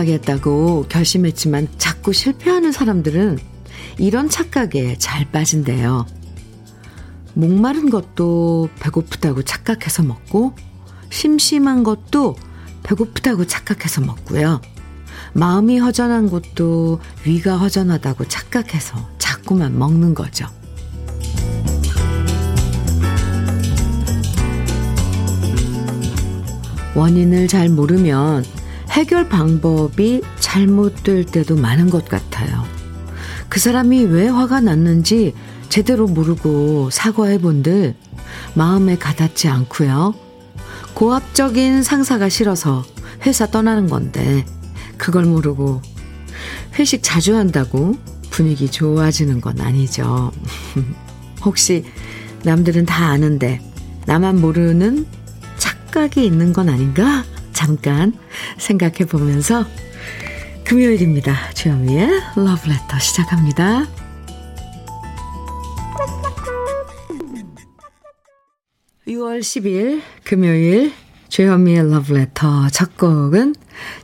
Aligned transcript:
하겠다고 0.00 0.86
결심했지만 0.88 1.68
자꾸 1.78 2.12
실패하는 2.12 2.72
사람들은 2.72 3.38
이런 3.98 4.28
착각에 4.28 4.96
잘 4.98 5.30
빠진대요. 5.30 6.06
목마른 7.34 7.90
것도 7.90 8.68
배고프다고 8.80 9.42
착각해서 9.42 10.02
먹고, 10.02 10.54
심심한 11.10 11.84
것도 11.84 12.36
배고프다고 12.82 13.46
착각해서 13.46 14.00
먹고요. 14.00 14.60
마음이 15.32 15.78
허전한 15.78 16.28
것도 16.28 17.00
위가 17.24 17.56
허전하다고 17.56 18.26
착각해서 18.26 19.08
자꾸만 19.18 19.78
먹는 19.78 20.14
거죠. 20.14 20.46
원인을 26.96 27.46
잘 27.46 27.68
모르면 27.68 28.44
해결 28.90 29.28
방법이 29.28 30.20
잘못될 30.40 31.24
때도 31.24 31.56
많은 31.56 31.90
것 31.90 32.08
같아요. 32.08 32.64
그 33.48 33.60
사람이 33.60 34.04
왜 34.04 34.28
화가 34.28 34.60
났는지 34.60 35.34
제대로 35.68 36.06
모르고 36.06 36.90
사과해 36.90 37.38
본들 37.38 37.94
마음에 38.54 38.96
가닿지 38.96 39.48
않고요. 39.48 40.14
고압적인 40.94 41.82
상사가 41.82 42.28
싫어서 42.28 42.84
회사 43.26 43.46
떠나는 43.46 43.88
건데 43.88 44.44
그걸 44.96 45.24
모르고 45.24 45.80
회식 46.78 47.02
자주 47.02 47.36
한다고 47.36 47.96
분위기 48.30 48.70
좋아지는 48.70 49.40
건 49.40 49.60
아니죠. 49.60 50.32
혹시 51.44 51.84
남들은 52.42 52.86
다 52.86 53.06
아는데 53.06 53.60
나만 54.06 54.40
모르는 54.40 55.06
착각이 55.58 56.24
있는 56.24 56.52
건 56.52 56.68
아닌가? 56.68 57.24
잠깐 57.52 58.14
생각해 58.60 59.06
보면서 59.06 59.64
금요일입니다. 60.64 61.50
주현미의 61.54 62.08
러브레터 62.36 62.98
시작합니다. 63.00 63.86
6월 69.08 69.40
10일 69.40 70.02
금요일 70.24 70.92
주현미의 71.28 71.90
러브레터 71.90 72.68
첫 72.70 72.96
곡은 72.96 73.54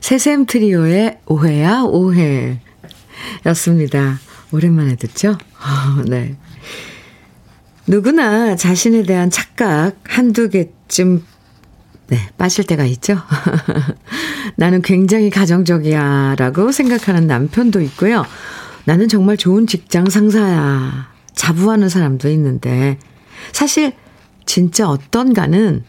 새샘 0.01 0.45
트리오의 0.45 1.19
오해야 1.27 1.83
오해 1.83 2.59
였습니다. 3.45 4.19
오랜만에 4.51 4.95
듣죠? 4.95 5.31
어, 5.31 6.03
네. 6.05 6.35
누구나 7.85 8.55
자신에 8.55 9.03
대한 9.03 9.29
착각 9.29 9.95
한두 10.03 10.49
개쯤 10.49 11.23
네, 12.07 12.17
빠질 12.37 12.65
때가 12.65 12.85
있죠. 12.85 13.17
나는 14.55 14.81
굉장히 14.81 15.29
가정적이야 15.29 16.35
라고 16.37 16.71
생각하는 16.71 17.27
남편도 17.27 17.81
있고요. 17.81 18.25
나는 18.85 19.09
정말 19.09 19.35
좋은 19.35 19.67
직장 19.67 20.09
상사야. 20.09 21.09
자부하는 21.33 21.89
사람도 21.89 22.29
있는데, 22.29 22.97
사실 23.51 23.93
진짜 24.45 24.89
어떤가는 24.89 25.83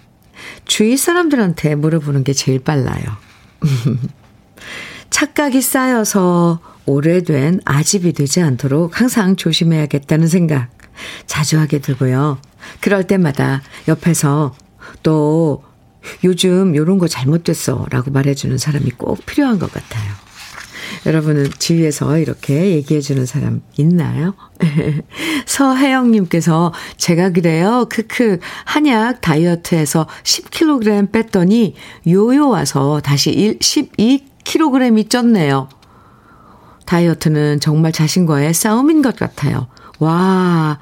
주위 0.64 0.96
사람들한테 0.96 1.76
물어보는 1.76 2.24
게 2.24 2.32
제일 2.32 2.58
빨라요. 2.58 3.04
착각이 5.10 5.62
쌓여서 5.62 6.60
오래된 6.86 7.60
아집이 7.64 8.12
되지 8.12 8.42
않도록 8.42 9.00
항상 9.00 9.36
조심해야겠다는 9.36 10.26
생각 10.26 10.70
자주 11.26 11.58
하게 11.58 11.78
되고요. 11.78 12.38
그럴 12.80 13.06
때마다 13.06 13.62
옆에서 13.86 14.54
또 15.02 15.62
요즘 16.24 16.74
요런 16.74 16.98
거 16.98 17.08
잘못됐어 17.08 17.86
라고 17.90 18.10
말해주는 18.10 18.56
사람이 18.58 18.90
꼭 18.92 19.24
필요한 19.26 19.58
것 19.58 19.72
같아요. 19.72 20.28
여러분은 21.06 21.50
주위에서 21.58 22.18
이렇게 22.18 22.72
얘기해주는 22.72 23.24
사람 23.26 23.62
있나요? 23.76 24.34
서혜영님께서 25.46 26.72
제가 26.96 27.30
그래요. 27.30 27.86
크크 27.90 28.38
한약 28.64 29.20
다이어트해서 29.20 30.06
10kg 30.22 31.12
뺐더니 31.12 31.74
요요 32.06 32.48
와서 32.48 33.00
다시 33.02 33.30
1, 33.30 33.58
12kg이 33.58 35.08
쪘네요. 35.08 35.68
다이어트는 36.86 37.60
정말 37.60 37.92
자신과의 37.92 38.54
싸움인 38.54 39.02
것 39.02 39.14
같아요. 39.14 39.68
와, 39.98 40.78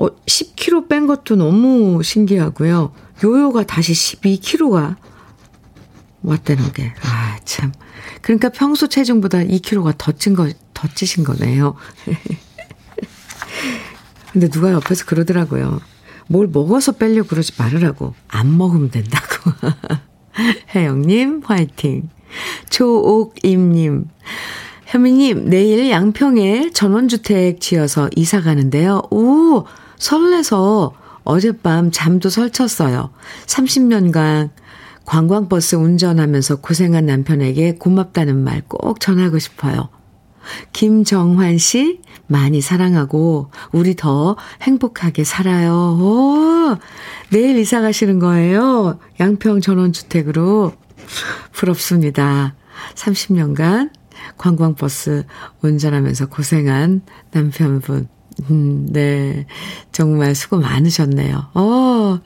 어, 0.00 0.06
10kg 0.26 0.88
뺀 0.88 1.06
것도 1.06 1.36
너무 1.36 2.02
신기하고요. 2.02 2.92
요요가 3.22 3.64
다시 3.64 3.92
12kg가 3.92 4.96
왔다는 6.22 6.72
게, 6.72 6.94
아, 7.02 7.38
참. 7.44 7.72
그러니까 8.22 8.48
평소 8.48 8.86
체중보다 8.86 9.40
2kg가 9.40 9.94
더 9.98 10.12
찐 10.12 10.34
거, 10.34 10.48
더 10.72 10.88
찌신 10.94 11.22
거네요. 11.24 11.74
근데 14.32 14.48
누가 14.48 14.72
옆에서 14.72 15.04
그러더라고요. 15.04 15.80
뭘 16.28 16.46
먹어서 16.46 16.92
빼려고 16.92 17.28
그러지 17.28 17.52
말으라고. 17.58 18.14
안 18.28 18.56
먹으면 18.56 18.90
된다고. 18.90 19.50
혜영님, 20.74 21.42
화이팅. 21.44 22.08
조옥임님. 22.70 24.06
현미님, 24.86 25.50
내일 25.50 25.90
양평에 25.90 26.70
전원주택 26.72 27.60
지어서 27.60 28.08
이사 28.16 28.40
가는데요. 28.40 29.02
오, 29.10 29.64
설레서 30.00 30.94
어젯밤 31.22 31.92
잠도 31.92 32.28
설쳤어요. 32.30 33.10
30년간 33.46 34.50
관광버스 35.04 35.76
운전하면서 35.76 36.56
고생한 36.56 37.06
남편에게 37.06 37.76
고맙다는 37.76 38.42
말 38.42 38.62
꼭 38.66 38.98
전하고 38.98 39.38
싶어요. 39.38 39.88
김정환 40.72 41.58
씨, 41.58 42.00
많이 42.26 42.60
사랑하고, 42.60 43.50
우리 43.72 43.94
더 43.94 44.36
행복하게 44.62 45.22
살아요. 45.22 45.72
오, 46.00 46.78
내일 47.30 47.58
이사 47.58 47.80
가시는 47.80 48.18
거예요. 48.18 48.98
양평 49.20 49.60
전원주택으로. 49.60 50.72
부럽습니다. 51.52 52.54
30년간 52.94 53.90
관광버스 54.38 55.26
운전하면서 55.60 56.26
고생한 56.28 57.02
남편분. 57.32 58.08
음, 58.50 58.86
네. 58.90 59.46
정말 59.92 60.34
수고 60.34 60.58
많으셨네요. 60.58 61.50
어, 61.54 62.20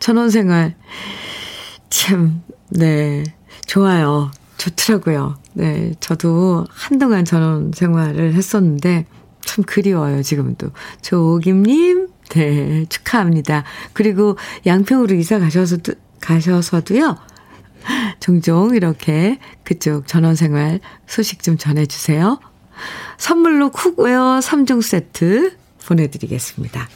전원생활. 0.00 0.74
참, 1.90 2.42
네. 2.70 3.24
좋아요. 3.66 4.30
좋더라고요. 4.58 5.38
네. 5.54 5.92
저도 6.00 6.66
한동안 6.70 7.24
전원 7.24 7.72
생활을 7.74 8.34
했었는데, 8.34 9.06
참 9.44 9.64
그리워요, 9.64 10.22
지금도. 10.22 10.70
조김님, 11.02 12.08
네. 12.30 12.84
축하합니다. 12.88 13.64
그리고 13.92 14.36
양평으로 14.66 15.14
이사 15.14 15.38
가셔서도, 15.38 15.94
가셔서도요, 16.20 17.16
종종 18.20 18.74
이렇게 18.74 19.38
그쪽 19.64 20.06
전원 20.06 20.34
생활 20.34 20.80
소식 21.06 21.42
좀 21.42 21.56
전해주세요. 21.56 22.38
선물로 23.16 23.70
cookware 23.70 24.40
3종 24.40 24.82
세트 24.82 25.52
보내드리겠습니다. 25.86 26.88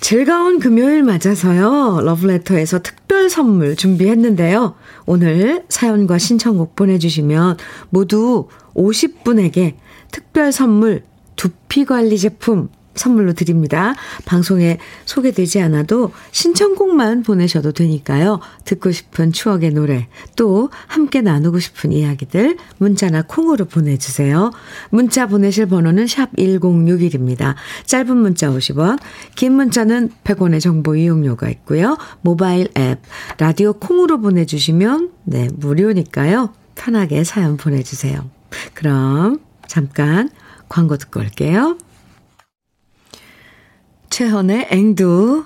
즐거운 0.00 0.60
금요일 0.60 1.02
맞아서요. 1.02 2.00
러브레터에서 2.02 2.80
특별 2.80 3.28
선물 3.28 3.76
준비했는데요. 3.76 4.74
오늘 5.04 5.64
사연과 5.68 6.18
신청곡 6.18 6.76
보내주시면 6.76 7.56
모두 7.90 8.48
50분에게 8.74 9.74
특별 10.12 10.52
선물 10.52 11.02
두피 11.34 11.84
관리 11.84 12.18
제품 12.18 12.68
선물로 12.96 13.34
드립니다. 13.34 13.94
방송에 14.24 14.78
소개되지 15.04 15.60
않아도 15.62 16.12
신청곡만 16.32 17.22
보내셔도 17.22 17.72
되니까요. 17.72 18.40
듣고 18.64 18.90
싶은 18.90 19.32
추억의 19.32 19.70
노래, 19.70 20.08
또 20.34 20.70
함께 20.86 21.20
나누고 21.20 21.58
싶은 21.58 21.92
이야기들 21.92 22.56
문자나 22.78 23.22
콩으로 23.22 23.66
보내주세요. 23.66 24.50
문자 24.90 25.26
보내실 25.26 25.66
번호는 25.66 26.06
샵 26.06 26.34
1061입니다. 26.36 27.54
짧은 27.84 28.16
문자 28.16 28.50
50원, 28.50 28.98
긴 29.34 29.52
문자는 29.52 30.10
100원의 30.24 30.60
정보 30.60 30.96
이용료가 30.96 31.48
있고요. 31.50 31.96
모바일 32.22 32.68
앱, 32.76 33.00
라디오 33.38 33.74
콩으로 33.74 34.20
보내주시면 34.20 35.10
네, 35.24 35.48
무료니까요. 35.54 36.52
편하게 36.74 37.24
사연 37.24 37.56
보내주세요. 37.56 38.28
그럼 38.74 39.40
잠깐 39.66 40.30
광고 40.68 40.96
듣고 40.96 41.20
올게요. 41.20 41.78
최헌의 44.16 44.68
앵두 44.70 45.44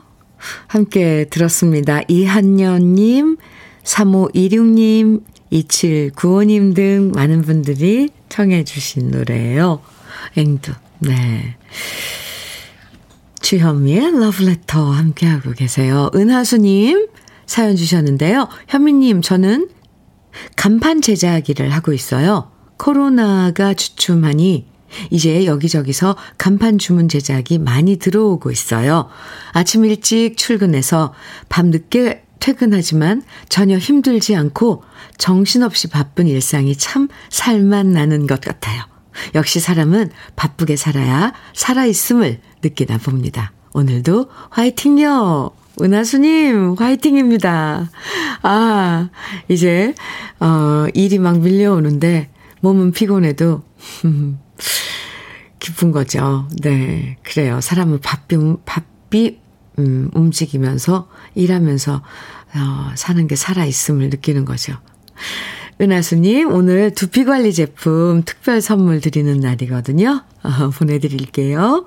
함께 0.68 1.26
들었습니다. 1.28 2.02
이한년님, 2.06 3.36
3526님, 3.82 5.24
2795님 5.50 6.76
등 6.76 7.10
많은 7.12 7.42
분들이 7.42 8.10
청해 8.28 8.62
주신 8.62 9.10
노래예요. 9.10 9.82
앵두. 10.36 10.70
네. 11.00 11.56
주현미의 13.42 14.20
러브레터 14.20 14.92
함께하고 14.92 15.50
계세요. 15.50 16.08
은하수님 16.14 17.08
사연 17.46 17.74
주셨는데요. 17.74 18.48
현미님, 18.68 19.22
저는 19.22 19.68
간판 20.54 21.02
제작 21.02 21.48
일을 21.48 21.70
하고 21.70 21.92
있어요. 21.92 22.52
코로나가 22.76 23.74
주춤하니 23.74 24.69
이제 25.10 25.44
여기저기서 25.44 26.16
간판 26.38 26.78
주문 26.78 27.08
제작이 27.08 27.58
많이 27.58 27.96
들어오고 27.96 28.50
있어요. 28.50 29.08
아침 29.52 29.84
일찍 29.84 30.36
출근해서 30.36 31.12
밤 31.48 31.70
늦게 31.70 32.24
퇴근하지만 32.40 33.22
전혀 33.48 33.78
힘들지 33.78 34.34
않고 34.34 34.82
정신없이 35.18 35.88
바쁜 35.88 36.26
일상이 36.26 36.74
참 36.74 37.08
살맛 37.28 37.86
나는 37.86 38.26
것 38.26 38.40
같아요. 38.40 38.82
역시 39.34 39.60
사람은 39.60 40.10
바쁘게 40.36 40.76
살아야 40.76 41.32
살아있음을 41.54 42.40
느끼나 42.62 42.98
봅니다. 42.98 43.52
오늘도 43.72 44.28
화이팅요! 44.50 45.52
은하수님, 45.80 46.74
화이팅입니다. 46.78 47.90
아, 48.42 49.08
이제, 49.48 49.94
어, 50.40 50.86
일이 50.92 51.18
막 51.18 51.40
밀려오는데, 51.40 52.28
몸은 52.60 52.92
피곤해도, 52.92 53.62
기쁜 55.58 55.92
거죠. 55.92 56.48
네. 56.62 57.16
그래요. 57.22 57.60
사람은 57.60 58.00
바삐, 58.00 58.36
바삐, 58.64 59.40
음, 59.78 60.10
움직이면서, 60.14 61.08
일하면서, 61.34 62.02
어, 62.54 62.90
사는 62.96 63.26
게 63.26 63.36
살아있음을 63.36 64.10
느끼는 64.10 64.44
거죠. 64.44 64.76
은하수님, 65.80 66.50
오늘 66.52 66.94
두피 66.94 67.24
관리 67.24 67.54
제품 67.54 68.22
특별 68.24 68.60
선물 68.60 69.00
드리는 69.00 69.38
날이거든요. 69.38 70.24
어, 70.42 70.70
보내드릴게요. 70.70 71.86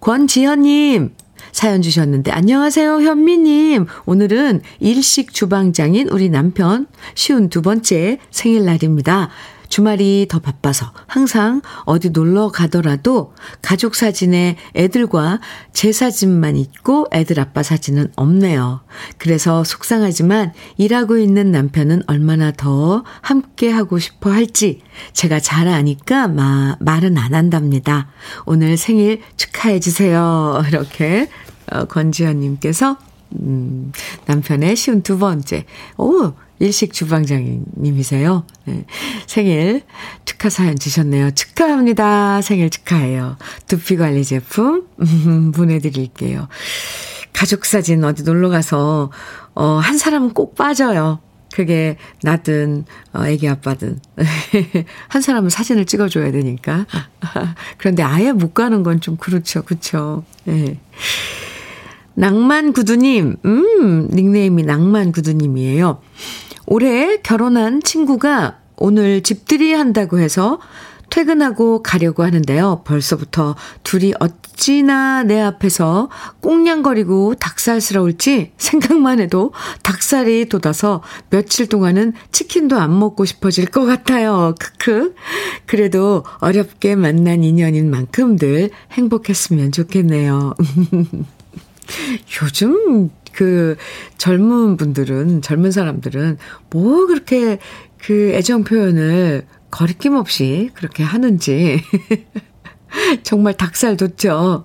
권지현님, 0.00 1.14
사연 1.52 1.82
주셨는데, 1.82 2.32
안녕하세요, 2.32 3.02
현미님. 3.02 3.86
오늘은 4.06 4.62
일식 4.80 5.32
주방장인 5.32 6.08
우리 6.08 6.28
남편 6.28 6.86
쉬운 7.14 7.48
두 7.48 7.62
번째 7.62 8.18
생일날입니다. 8.30 9.30
주말이 9.74 10.26
더 10.30 10.38
바빠서 10.38 10.92
항상 11.08 11.60
어디 11.84 12.10
놀러 12.10 12.48
가더라도 12.48 13.34
가족 13.60 13.96
사진에 13.96 14.56
애들과 14.76 15.40
제 15.72 15.90
사진만 15.90 16.54
있고 16.54 17.08
애들 17.12 17.40
아빠 17.40 17.64
사진은 17.64 18.12
없네요. 18.14 18.82
그래서 19.18 19.64
속상하지만 19.64 20.52
일하고 20.76 21.18
있는 21.18 21.50
남편은 21.50 22.04
얼마나 22.06 22.52
더 22.52 23.02
함께 23.20 23.68
하고 23.68 23.98
싶어 23.98 24.30
할지 24.30 24.80
제가 25.12 25.40
잘 25.40 25.66
아니까 25.66 26.28
마, 26.28 26.76
말은 26.78 27.18
안 27.18 27.34
한답니다. 27.34 28.06
오늘 28.46 28.76
생일 28.76 29.22
축하해 29.36 29.80
주세요. 29.80 30.62
이렇게 30.70 31.28
어, 31.72 31.86
권지현님께서 31.86 32.96
음, 33.40 33.90
남편의 34.26 34.76
쉬운 34.76 35.02
두 35.02 35.18
번째. 35.18 35.64
오, 35.98 36.32
일식 36.60 36.92
주방장님이세요. 36.92 38.46
네. 38.66 38.84
생일 39.26 39.82
축하 40.24 40.48
사연 40.48 40.78
주셨네요. 40.78 41.32
축하합니다. 41.32 42.40
생일 42.42 42.70
축하해요. 42.70 43.36
두피 43.66 43.96
관리 43.96 44.24
제품 44.24 44.86
음, 45.00 45.50
보내드릴게요. 45.56 46.48
가족 47.32 47.64
사진 47.64 48.04
어디 48.04 48.22
놀러 48.22 48.48
가서 48.48 49.10
어, 49.54 49.64
한 49.82 49.98
사람은 49.98 50.30
꼭 50.30 50.54
빠져요. 50.54 51.18
그게 51.52 51.96
나든 52.22 52.84
어, 53.12 53.26
애기 53.26 53.48
아빠든 53.48 54.00
한 55.08 55.22
사람은 55.22 55.50
사진을 55.50 55.84
찍어줘야 55.86 56.32
되니까. 56.32 56.86
그런데 57.78 58.02
아예 58.02 58.32
못 58.32 58.54
가는 58.54 58.82
건 58.82 59.00
좀 59.00 59.16
그렇죠, 59.16 59.62
그렇죠. 59.62 60.24
네. 60.44 60.78
낭만 62.16 62.72
구두님, 62.72 63.36
음, 63.44 64.08
닉네임이 64.12 64.62
낭만 64.62 65.10
구두님이에요. 65.12 66.00
올해 66.66 67.18
결혼한 67.22 67.82
친구가 67.82 68.58
오늘 68.76 69.22
집들이 69.22 69.72
한다고 69.72 70.18
해서 70.18 70.58
퇴근하고 71.10 71.82
가려고 71.82 72.24
하는데요. 72.24 72.82
벌써부터 72.84 73.54
둘이 73.84 74.14
어찌나 74.18 75.22
내 75.22 75.40
앞에서 75.40 76.08
꽁냥거리고 76.40 77.36
닭살스러울지 77.36 78.52
생각만 78.56 79.20
해도 79.20 79.52
닭살이 79.82 80.48
돋아서 80.48 81.02
며칠 81.30 81.68
동안은 81.68 82.14
치킨도 82.32 82.80
안 82.80 82.98
먹고 82.98 83.26
싶어질 83.26 83.66
것 83.66 83.84
같아요. 83.84 84.56
크크. 84.58 85.14
그래도 85.66 86.24
어렵게 86.40 86.96
만난 86.96 87.44
인연인 87.44 87.90
만큼 87.90 88.36
늘 88.36 88.70
행복했으면 88.92 89.70
좋겠네요. 89.70 90.54
요즘 92.42 93.10
그 93.34 93.76
젊은 94.18 94.76
분들은, 94.76 95.42
젊은 95.42 95.70
사람들은 95.70 96.38
뭐 96.70 97.06
그렇게 97.06 97.58
그 97.98 98.32
애정 98.34 98.64
표현을 98.64 99.46
거리낌 99.70 100.14
없이 100.14 100.70
그렇게 100.74 101.02
하는지. 101.02 101.82
정말 103.24 103.54
닭살 103.54 103.96
돋죠. 103.96 104.64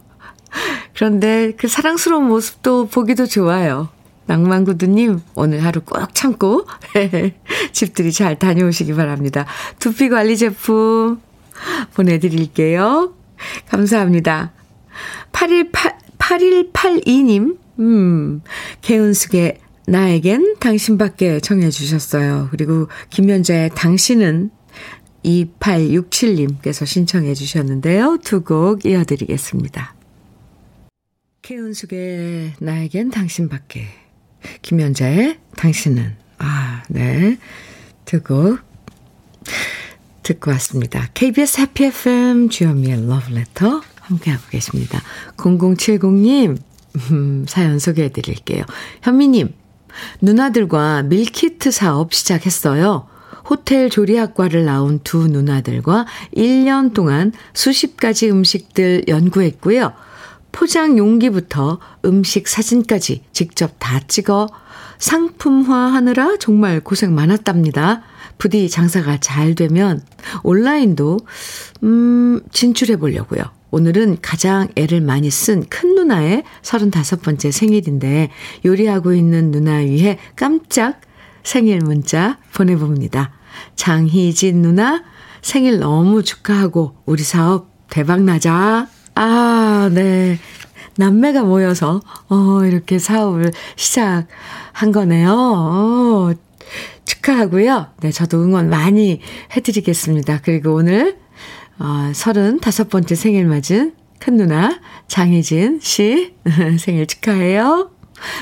그런데 0.95 1.53
그 1.57 1.67
사랑스러운 1.67 2.27
모습도 2.27 2.87
보기도 2.87 3.25
좋아요. 3.25 3.89
낭만구두님, 4.25 5.21
오늘 5.33 5.63
하루 5.63 5.81
꼭 5.81 6.13
참고 6.13 6.67
집들이 7.71 8.11
잘 8.11 8.37
다녀오시기 8.37 8.93
바랍니다. 8.93 9.47
두피 9.79 10.09
관리 10.09 10.37
제품 10.37 11.19
보내드릴게요. 11.95 13.15
감사합니다. 13.69 14.51
818, 15.31 15.97
8182님, 16.19 17.57
음, 17.79 18.41
개은숙의 18.81 19.59
나에겐 19.87 20.55
당신밖에 20.59 21.39
청해 21.39 21.69
주셨어요. 21.71 22.49
그리고 22.51 22.87
김현자의 23.09 23.71
당신은 23.75 24.51
2867님께서 25.25 26.85
신청해 26.85 27.33
주셨는데요. 27.33 28.17
두 28.23 28.43
곡 28.43 28.85
이어드리겠습니다. 28.85 29.95
개은숙의 31.41 32.53
나에겐 32.59 33.09
당신밖에 33.09 33.85
김현자의 34.61 35.39
당신은 35.57 36.15
아, 36.37 36.83
네. 36.89 37.37
두 38.05 38.21
곡 38.21 38.59
듣고 40.23 40.51
왔습니다. 40.51 41.07
KBS 41.15 41.61
해피 41.61 41.85
FM 41.85 42.49
주현미의 42.49 43.07
러브레터 43.07 43.81
함께하고 44.01 44.43
계십니다. 44.51 45.01
0070님, 45.37 46.57
음, 47.11 47.45
사연 47.47 47.79
소개해 47.79 48.09
드릴게요. 48.09 48.63
현미님, 49.01 49.53
누나들과 50.21 51.03
밀키트 51.03 51.71
사업 51.71 52.13
시작했어요. 52.13 53.07
호텔 53.49 53.89
조리학과를 53.89 54.65
나온 54.65 54.99
두 55.03 55.27
누나들과 55.27 56.05
1년 56.35 56.93
동안 56.93 57.31
수십 57.53 57.97
가지 57.97 58.29
음식들 58.29 59.05
연구했고요. 59.07 59.93
포장 60.51 60.97
용기부터 60.97 61.79
음식 62.05 62.47
사진까지 62.47 63.23
직접 63.31 63.73
다 63.79 63.99
찍어 64.07 64.47
상품화 64.99 65.93
하느라 65.93 66.37
정말 66.39 66.79
고생 66.79 67.15
많았답니다. 67.15 68.03
부디 68.37 68.69
장사가 68.69 69.17
잘 69.19 69.55
되면 69.55 70.01
온라인도, 70.43 71.19
음, 71.83 72.41
진출해 72.51 72.97
보려고요. 72.97 73.43
오늘은 73.71 74.17
가장 74.21 74.67
애를 74.75 75.01
많이 75.01 75.29
쓴 75.29 75.63
큰 75.69 75.95
누나의 75.95 76.43
35번째 76.61 77.51
생일인데 77.51 78.29
요리하고 78.65 79.13
있는 79.13 79.51
누나 79.51 79.77
위해 79.77 80.17
깜짝 80.35 81.01
생일 81.43 81.79
문자 81.79 82.37
보내봅니다. 82.53 83.31
장희진 83.75 84.61
누나 84.61 85.03
생일 85.41 85.79
너무 85.79 86.23
축하하고 86.23 86.95
우리 87.05 87.23
사업 87.23 87.69
대박 87.89 88.23
나자. 88.23 88.87
아, 89.15 89.89
네. 89.93 90.39
남매가 90.97 91.43
모여서 91.43 92.01
어 92.27 92.61
이렇게 92.65 92.99
사업을 92.99 93.51
시작한 93.77 94.91
거네요. 94.91 95.31
어, 95.31 96.33
축하하고요. 97.05 97.87
네, 98.01 98.11
저도 98.11 98.43
응원 98.43 98.69
많이 98.69 99.21
해드리겠습니다. 99.55 100.41
그리고 100.43 100.73
오늘 100.73 101.17
어, 101.79 102.11
35번째 102.13 103.15
생일 103.15 103.45
맞은 103.45 103.93
큰 104.19 104.35
누나 104.37 104.79
장혜진 105.07 105.79
씨 105.81 106.33
생일 106.79 107.07
축하해요. 107.07 107.91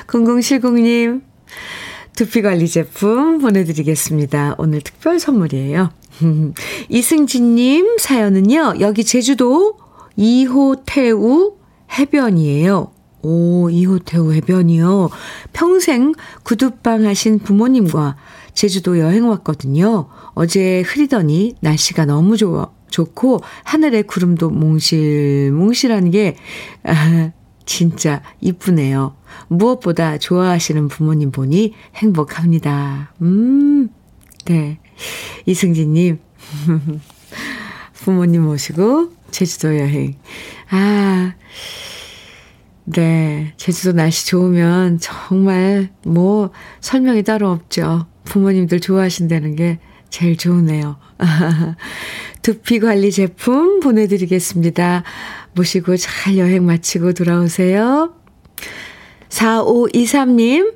0070님 0.07 1.21
두피관리 2.15 2.67
제품 2.67 3.37
보내드리겠습니다. 3.37 4.55
오늘 4.57 4.81
특별 4.81 5.19
선물이에요. 5.19 5.91
이승진님 6.89 7.97
사연은요. 7.99 8.75
여기 8.79 9.03
제주도 9.03 9.77
이호태우 10.15 11.57
해변이에요. 11.97 12.91
오, 13.21 13.69
이호태우 13.69 14.33
해변이요. 14.33 15.09
평생 15.53 16.13
구두방 16.43 17.05
하신 17.05 17.39
부모님과 17.39 18.15
제주도 18.53 18.97
여행 18.97 19.29
왔거든요. 19.29 20.07
어제 20.33 20.81
흐리더니 20.81 21.55
날씨가 21.61 22.05
너무 22.05 22.35
좋아, 22.37 22.71
좋고 22.89 23.41
하늘에 23.63 24.01
구름도 24.01 24.49
몽실몽실한 24.49 26.11
게 26.11 26.35
아, 26.83 27.31
진짜 27.65 28.21
이쁘네요. 28.41 29.15
무엇보다 29.49 30.17
좋아하시는 30.17 30.87
부모님 30.87 31.31
보니 31.31 31.73
행복합니다. 31.95 33.13
음, 33.21 33.89
네. 34.45 34.79
이승진님, 35.45 36.19
부모님 37.93 38.43
모시고 38.43 39.11
제주도 39.31 39.77
여행. 39.77 40.15
아, 40.69 41.33
네. 42.85 43.53
제주도 43.57 43.91
날씨 43.91 44.27
좋으면 44.27 44.99
정말 44.99 45.89
뭐 46.05 46.51
설명이 46.79 47.23
따로 47.23 47.51
없죠. 47.51 48.07
부모님들 48.23 48.79
좋아하신다는 48.79 49.55
게 49.55 49.79
제일 50.09 50.37
좋으네요. 50.37 50.97
두피 52.41 52.79
관리 52.79 53.11
제품 53.11 53.79
보내드리겠습니다. 53.79 55.03
모시고 55.53 55.97
잘 55.97 56.37
여행 56.37 56.65
마치고 56.65 57.13
돌아오세요. 57.13 58.13
4523님, 59.29 60.73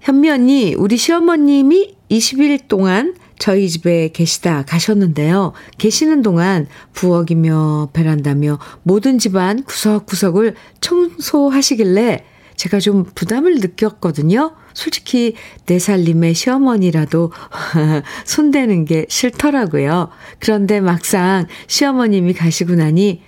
현미 0.00 0.30
언니, 0.30 0.74
우리 0.74 0.96
시어머님이 0.96 1.96
20일 2.10 2.68
동안 2.68 3.14
저희 3.38 3.68
집에 3.68 4.08
계시다 4.08 4.64
가셨는데요. 4.64 5.52
계시는 5.78 6.22
동안 6.22 6.66
부엌이며 6.92 7.90
베란다며 7.92 8.58
모든 8.82 9.18
집안 9.18 9.62
구석구석을 9.62 10.54
청소하시길래 10.80 12.24
제가 12.58 12.80
좀 12.80 13.04
부담을 13.14 13.54
느꼈거든요. 13.54 14.54
솔직히 14.74 15.34
내 15.66 15.78
살림의 15.78 16.34
시어머니라도 16.34 17.32
손대는 18.26 18.84
게 18.84 19.06
싫더라고요. 19.08 20.10
그런데 20.40 20.80
막상 20.80 21.46
시어머님이 21.68 22.34
가시고 22.34 22.74
나니 22.74 23.22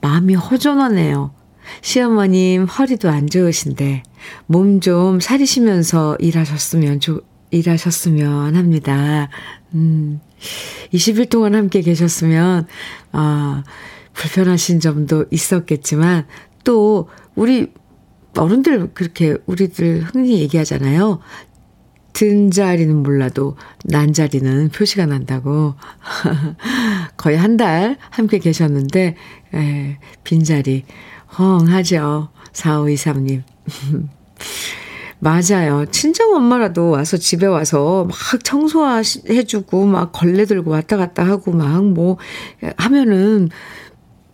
마음이 0.00 0.34
허전하네요. 0.34 1.32
시어머님 1.80 2.64
허리도 2.64 3.08
안 3.08 3.30
좋으신데 3.30 4.02
몸 4.46 4.80
좀 4.80 5.20
사리시면서 5.20 6.16
일하셨으면 6.18 7.00
좋, 7.00 7.22
일하셨으면 7.50 8.56
합니다. 8.56 9.28
음, 9.74 10.20
20일 10.92 11.30
동안 11.30 11.54
함께 11.54 11.80
계셨으면, 11.80 12.66
아, 13.12 13.62
불편하신 14.12 14.80
점도 14.80 15.26
있었겠지만, 15.30 16.26
또, 16.64 17.08
우리 17.34 17.72
어른들 18.38 18.92
그렇게 18.94 19.36
우리들 19.46 20.02
흔히 20.02 20.40
얘기하잖아요. 20.40 21.20
든 22.12 22.50
자리는 22.52 22.94
몰라도 23.02 23.56
난 23.84 24.12
자리는 24.12 24.68
표시가 24.68 25.06
난다고. 25.06 25.74
거의 27.16 27.36
한 27.36 27.56
달 27.56 27.96
함께 28.10 28.38
계셨는데, 28.38 29.16
에, 29.54 29.98
빈자리, 30.22 30.84
헝 31.38 31.66
하죠. 31.68 32.28
4523님. 32.52 33.42
맞아요. 35.18 35.86
친정 35.90 36.34
엄마라도 36.34 36.90
와서 36.90 37.16
집에 37.16 37.46
와서 37.46 38.04
막 38.08 38.44
청소해주고 38.44 39.86
막 39.86 40.12
걸레 40.12 40.44
들고 40.44 40.70
왔다 40.70 40.96
갔다 40.96 41.24
하고 41.24 41.50
막 41.52 41.82
뭐 41.82 42.18
하면은 42.76 43.48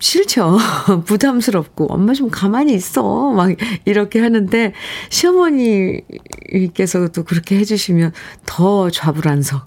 싫죠. 0.01 0.57
부담스럽고 1.05 1.87
엄마 1.93 2.13
좀 2.13 2.29
가만히 2.29 2.73
있어. 2.73 3.31
막 3.31 3.55
이렇게 3.85 4.19
하는데 4.19 4.73
시어머니께서도 5.09 6.03
그렇게 7.23 7.57
해주시면 7.57 8.11
더 8.45 8.89
좌불안석. 8.89 9.65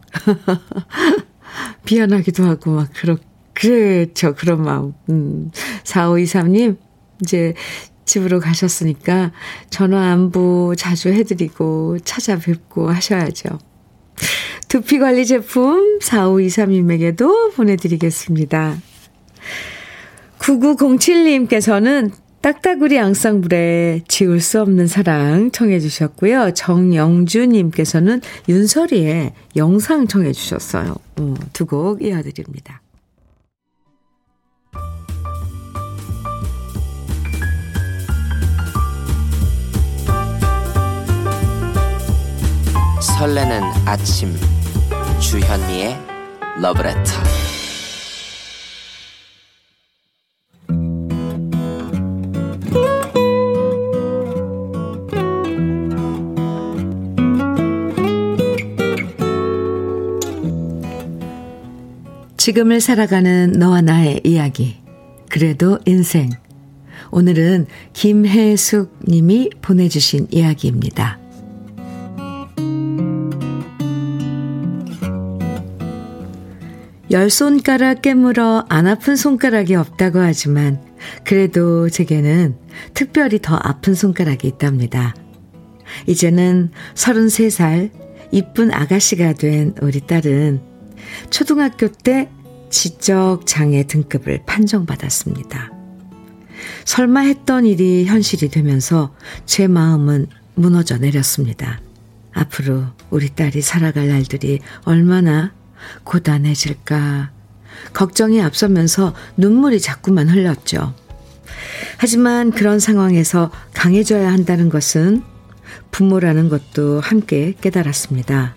미안하기도 1.88 2.44
하고 2.44 2.72
막 2.72 2.90
그렇 2.94 3.16
그렇죠. 3.54 4.34
그런 4.34 4.62
마음. 4.62 4.92
음. 5.08 5.50
4523님 5.84 6.76
이제 7.22 7.54
집으로 8.04 8.40
가셨으니까 8.40 9.30
전화 9.70 10.10
안부 10.10 10.74
자주 10.76 11.10
해드리고 11.10 12.00
찾아뵙고 12.04 12.90
하셔야죠. 12.90 13.58
두피 14.68 14.98
관리 14.98 15.24
제품 15.24 16.00
4523님에게도 16.00 17.54
보내드리겠습니다. 17.54 18.76
9907님께서는 20.44 22.10
딱따구리 22.42 22.98
앙상블에 22.98 24.02
지울 24.06 24.40
수 24.40 24.60
없는 24.60 24.86
사랑 24.86 25.50
청해 25.50 25.80
주셨고요. 25.80 26.52
정영주님께서는 26.52 28.20
윤설이의 28.48 29.32
영상 29.56 30.06
청해 30.06 30.32
주셨어요. 30.32 30.96
음, 31.20 31.34
두곡 31.54 32.02
이어드립니다. 32.02 32.82
설레는 43.00 43.62
아침 43.86 44.34
주현미의 45.20 45.96
러브레터 46.60 47.43
지금을 62.44 62.82
살아가는 62.82 63.52
너와 63.52 63.80
나의 63.80 64.20
이야기 64.22 64.76
그래도 65.30 65.78
인생 65.86 66.28
오늘은 67.10 67.64
김혜숙 67.94 68.98
님이 69.08 69.48
보내주신 69.62 70.26
이야기입니다. 70.30 71.18
열 77.10 77.30
손가락 77.30 78.02
깨물어 78.02 78.66
안 78.68 78.88
아픈 78.88 79.16
손가락이 79.16 79.74
없다고 79.74 80.18
하지만 80.18 80.84
그래도 81.24 81.88
제게는 81.88 82.56
특별히 82.92 83.38
더 83.40 83.56
아픈 83.56 83.94
손가락이 83.94 84.46
있답니다. 84.46 85.14
이제는 86.06 86.72
33살 86.94 87.90
이쁜 88.32 88.70
아가씨가 88.70 89.32
된 89.32 89.74
우리 89.80 90.02
딸은 90.02 90.73
초등학교 91.30 91.88
때 91.88 92.30
지적 92.70 93.46
장애 93.46 93.86
등급을 93.86 94.42
판정받았습니다. 94.46 95.72
설마 96.84 97.20
했던 97.20 97.66
일이 97.66 98.04
현실이 98.04 98.48
되면서 98.48 99.14
제 99.46 99.68
마음은 99.68 100.26
무너져 100.54 100.98
내렸습니다. 100.98 101.80
앞으로 102.32 102.84
우리 103.10 103.28
딸이 103.28 103.62
살아갈 103.62 104.08
날들이 104.08 104.60
얼마나 104.84 105.52
고단해질까. 106.04 107.30
걱정이 107.92 108.40
앞서면서 108.42 109.14
눈물이 109.36 109.80
자꾸만 109.80 110.28
흘렀죠. 110.28 110.94
하지만 111.98 112.50
그런 112.50 112.80
상황에서 112.80 113.50
강해져야 113.72 114.32
한다는 114.32 114.68
것은 114.68 115.22
부모라는 115.90 116.48
것도 116.48 117.00
함께 117.00 117.54
깨달았습니다. 117.60 118.56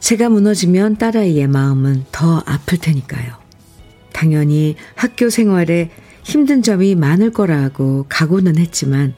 제가 0.00 0.28
무너지면 0.28 0.96
딸아이의 0.96 1.48
마음은 1.48 2.04
더 2.12 2.42
아플 2.46 2.78
테니까요. 2.78 3.34
당연히 4.12 4.76
학교 4.94 5.30
생활에 5.30 5.90
힘든 6.22 6.62
점이 6.62 6.94
많을 6.94 7.30
거라고 7.32 8.06
각오는 8.08 8.56
했지만 8.58 9.14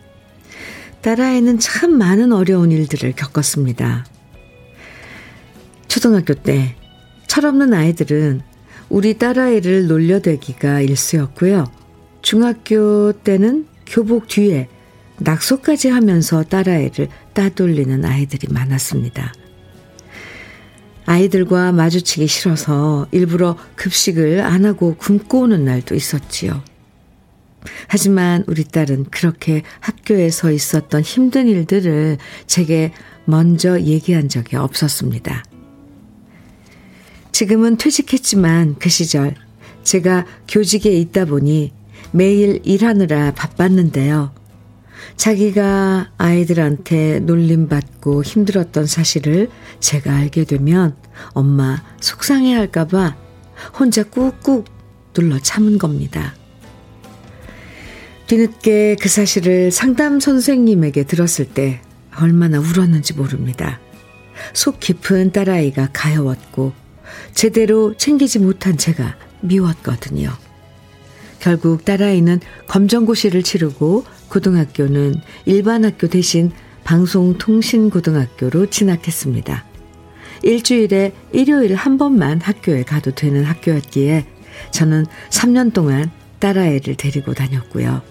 딸아이는 1.02 1.58
참 1.58 1.97
많은 1.97 2.32
어려운 2.32 2.73
일들을 2.73 3.12
겪었습니다. 3.12 4.06
초등학교 5.87 6.35
때 6.35 6.75
철없는 7.26 7.73
아이들은 7.73 8.42
우리 8.88 9.18
딸아이를 9.18 9.87
놀려대기가 9.87 10.80
일쑤였고요. 10.80 11.70
중학교 12.23 13.12
때는 13.12 13.66
교복 13.87 14.28
뒤에 14.28 14.68
낙서까지 15.18 15.88
하면서 15.88 16.42
딸아이를 16.42 17.08
따돌리는 17.35 18.04
아이들이 18.04 18.52
많았습니다. 18.52 19.32
아이들과 21.09 21.73
마주치기 21.73 22.27
싫어서 22.27 23.09
일부러 23.12 23.57
급식을 23.77 24.43
안 24.43 24.67
하고 24.67 24.95
굶고 24.97 25.41
오는 25.41 25.65
날도 25.65 25.95
있었지요. 25.95 26.62
하지만 27.87 28.45
우리 28.47 28.62
딸은 28.65 29.07
그렇게 29.11 29.62
학교에서 29.81 30.53
있었던 30.53 31.00
힘든 31.00 31.49
일들을 31.49 32.19
제게 32.47 32.93
먼저 33.25 33.81
얘기한 33.81 34.29
적이 34.29 34.57
없었습니다. 34.57 35.45
지금은 37.33 37.79
퇴직했지만 37.79 38.77
그 38.79 38.91
시절 38.91 39.35
제가 39.85 40.27
교직에 40.47 40.91
있다 40.91 41.25
보니 41.25 41.73
매일 42.12 42.61
일하느라 42.65 43.33
바빴는데요. 43.33 44.38
자기가 45.17 46.12
아이들한테 46.19 47.21
놀림받고 47.21 48.23
힘들었던 48.23 48.87
사실을 48.87 49.49
제가 49.81 50.14
알게 50.14 50.45
되면 50.45 50.97
엄마 51.33 51.83
속상해 52.00 52.55
할까봐 52.55 53.17
혼자 53.78 54.02
꾹꾹 54.05 54.64
눌러 55.12 55.38
참은 55.38 55.78
겁니다. 55.78 56.35
뒤늦게 58.26 58.97
그 59.00 59.09
사실을 59.09 59.71
상담 59.71 60.21
선생님에게 60.21 61.05
들었을 61.05 61.47
때 61.47 61.81
얼마나 62.21 62.59
울었는지 62.59 63.14
모릅니다. 63.14 63.81
속 64.52 64.81
깊은 64.81 65.33
딸아이가 65.33 65.88
가여웠고 65.93 66.73
제대로 67.35 67.95
챙기지 67.97 68.38
못한 68.38 68.76
제가 68.76 69.17
미웠거든요. 69.40 70.31
결국 71.40 71.85
딸아이는 71.85 72.40
검정고시를 72.66 73.42
치르고 73.42 74.04
고등학교는 74.28 75.16
일반 75.45 75.85
학교 75.85 76.09
대신 76.09 76.50
방송통신고등학교로 76.85 78.66
진학했습니다. 78.66 79.64
일주일에 80.42 81.12
일요일 81.33 81.75
한 81.75 81.99
번만 81.99 82.40
학교에 82.40 82.83
가도 82.83 83.11
되는 83.11 83.45
학교였기에 83.45 84.26
저는 84.71 85.07
3년 85.30 85.73
동안 85.73 86.11
딸아이를 86.38 86.97
데리고 86.97 87.35
다녔고요. 87.35 88.02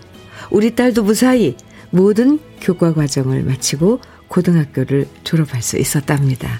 우리 0.51 0.75
딸도 0.75 1.03
무사히 1.03 1.55
모든 1.89 2.39
교과 2.61 2.93
과정을 2.93 3.43
마치고 3.43 3.99
고등학교를 4.27 5.07
졸업할 5.23 5.61
수 5.61 5.77
있었답니다. 5.77 6.59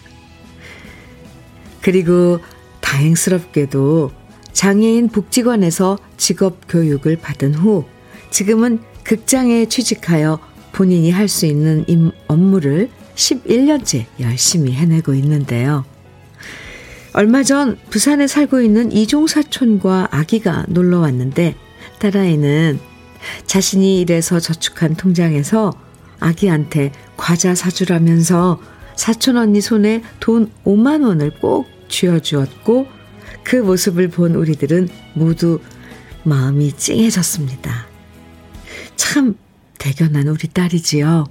그리고 1.81 2.39
다행스럽게도 2.81 4.12
장애인 4.57 5.09
복지관에서 5.09 5.99
직업 6.17 6.61
교육을 6.67 7.17
받은 7.17 7.53
후 7.53 7.85
지금은 8.31 8.79
극장에 9.03 9.67
취직하여 9.67 10.39
본인이 10.71 11.11
할 11.11 11.27
수 11.27 11.45
있는 11.45 11.85
업무를 12.25 12.89
11년째 13.13 14.05
열심히 14.19 14.71
해내고 14.71 15.13
있는데요. 15.13 15.85
얼마 17.13 17.43
전 17.43 17.77
부산에 17.91 18.25
살고 18.25 18.61
있는 18.61 18.91
이종사촌과 18.91 20.07
아기가 20.09 20.65
놀러 20.69 21.01
왔는데 21.01 21.53
딸아이는 21.99 22.79
자신이 23.45 24.01
일해서 24.01 24.39
저축한 24.39 24.95
통장에서 24.95 25.71
아기한테 26.19 26.93
과자 27.15 27.53
사주라면서 27.53 28.59
사촌 28.95 29.37
언니 29.37 29.61
손에 29.61 30.01
돈 30.19 30.49
5만 30.65 31.05
원을 31.05 31.29
꼭 31.39 31.67
쥐어주었고 31.89 32.96
그 33.47 33.55
모습을 33.55 34.09
본 34.09 34.35
우리들은 34.35 34.89
모두 35.13 35.61
마음이 36.25 36.73
찡해졌습니다. 36.73 37.87
참 38.97 39.37
대견한 39.79 40.27
우리 40.27 40.49
딸이지요. 40.49 41.23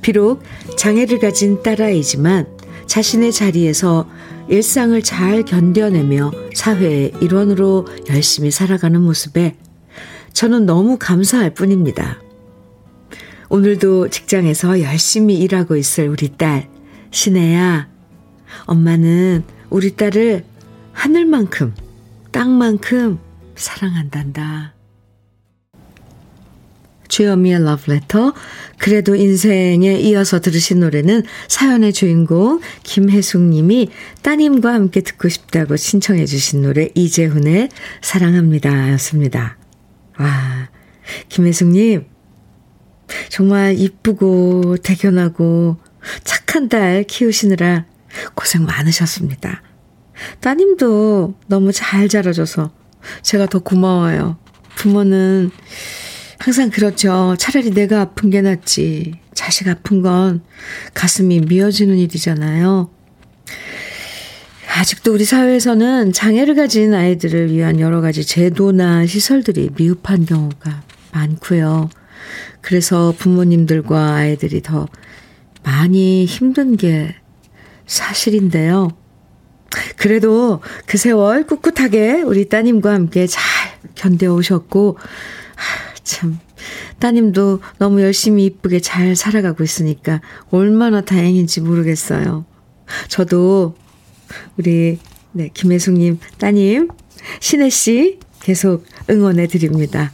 비록 0.00 0.42
장애를 0.78 1.18
가진 1.18 1.62
딸아이지만 1.62 2.46
자신의 2.86 3.32
자리에서 3.32 4.08
일상을 4.48 5.02
잘 5.02 5.42
견뎌내며 5.42 6.32
사회의 6.54 7.12
일원으로 7.20 7.86
열심히 8.08 8.50
살아가는 8.50 8.98
모습에 8.98 9.56
저는 10.32 10.64
너무 10.64 10.96
감사할 10.98 11.52
뿐입니다. 11.52 12.22
오늘도 13.50 14.08
직장에서 14.08 14.80
열심히 14.80 15.36
일하고 15.36 15.76
있을 15.76 16.08
우리 16.08 16.30
딸, 16.38 16.70
신혜야. 17.10 17.90
엄마는 18.64 19.44
우리 19.68 19.94
딸을 19.94 20.51
하늘만큼, 20.92 21.74
땅만큼 22.30 23.18
사랑한단다. 23.56 24.74
주현미의 27.12 27.62
러브레터. 27.62 28.32
그래도 28.78 29.14
인생에 29.14 29.98
이어서 30.00 30.40
들으신 30.40 30.80
노래는 30.80 31.24
사연의 31.46 31.92
주인공 31.92 32.60
김혜숙 32.84 33.42
님이 33.42 33.90
따님과 34.22 34.72
함께 34.72 35.02
듣고 35.02 35.28
싶다고 35.28 35.76
신청해 35.76 36.24
주신 36.24 36.62
노래 36.62 36.88
이재훈의 36.94 37.68
사랑합니다 38.00 38.90
였습니다. 38.92 39.58
와, 40.18 40.70
김혜숙 41.28 41.68
님. 41.68 42.06
정말 43.28 43.78
이쁘고 43.78 44.78
대견하고 44.78 45.76
착한 46.24 46.70
딸 46.70 47.04
키우시느라 47.04 47.84
고생 48.34 48.64
많으셨습니다. 48.64 49.62
따님도 50.40 51.34
너무 51.46 51.72
잘 51.72 52.08
자라줘서 52.08 52.70
제가 53.22 53.46
더 53.46 53.58
고마워요. 53.58 54.36
부모는 54.76 55.50
항상 56.38 56.70
그렇죠. 56.70 57.36
차라리 57.38 57.70
내가 57.70 58.00
아픈 58.00 58.30
게 58.30 58.40
낫지. 58.40 59.14
자식 59.34 59.68
아픈 59.68 60.02
건 60.02 60.42
가슴이 60.94 61.40
미어지는 61.40 61.96
일이잖아요. 61.96 62.90
아직도 64.74 65.12
우리 65.12 65.24
사회에서는 65.24 66.12
장애를 66.12 66.54
가진 66.54 66.94
아이들을 66.94 67.52
위한 67.52 67.78
여러 67.78 68.00
가지 68.00 68.24
제도나 68.24 69.06
시설들이 69.06 69.70
미흡한 69.76 70.24
경우가 70.26 70.82
많고요. 71.12 71.90
그래서 72.60 73.14
부모님들과 73.18 74.14
아이들이 74.14 74.62
더 74.62 74.88
많이 75.62 76.24
힘든 76.24 76.76
게 76.76 77.14
사실인데요. 77.86 78.90
그래도 79.96 80.60
그 80.86 80.98
세월 80.98 81.46
꿋꿋하게 81.46 82.22
우리 82.22 82.48
따님과 82.48 82.92
함께 82.92 83.26
잘 83.26 83.42
견뎌오셨고, 83.94 84.98
참, 86.04 86.38
따님도 86.98 87.60
너무 87.78 88.02
열심히 88.02 88.44
이쁘게 88.46 88.80
잘 88.80 89.16
살아가고 89.16 89.64
있으니까 89.64 90.20
얼마나 90.50 91.00
다행인지 91.00 91.60
모르겠어요. 91.60 92.44
저도 93.08 93.74
우리, 94.56 94.98
네, 95.32 95.50
김혜숙님 95.52 96.18
따님, 96.38 96.88
신혜씨 97.40 98.18
계속 98.40 98.84
응원해 99.08 99.46
드립니다. 99.46 100.12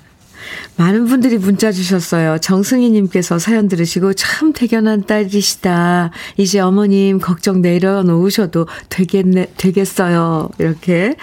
많은 0.76 1.06
분들이 1.06 1.38
문자 1.38 1.72
주셨어요. 1.72 2.38
정승희님께서 2.38 3.38
사연 3.38 3.68
들으시고 3.68 4.14
참 4.14 4.52
대견한 4.52 5.06
딸이시다. 5.06 6.10
이제 6.36 6.60
어머님 6.60 7.18
걱정 7.18 7.60
내려놓으셔도 7.60 8.66
되겠네, 8.88 9.52
되겠어요. 9.56 10.50
이렇게 10.58 11.16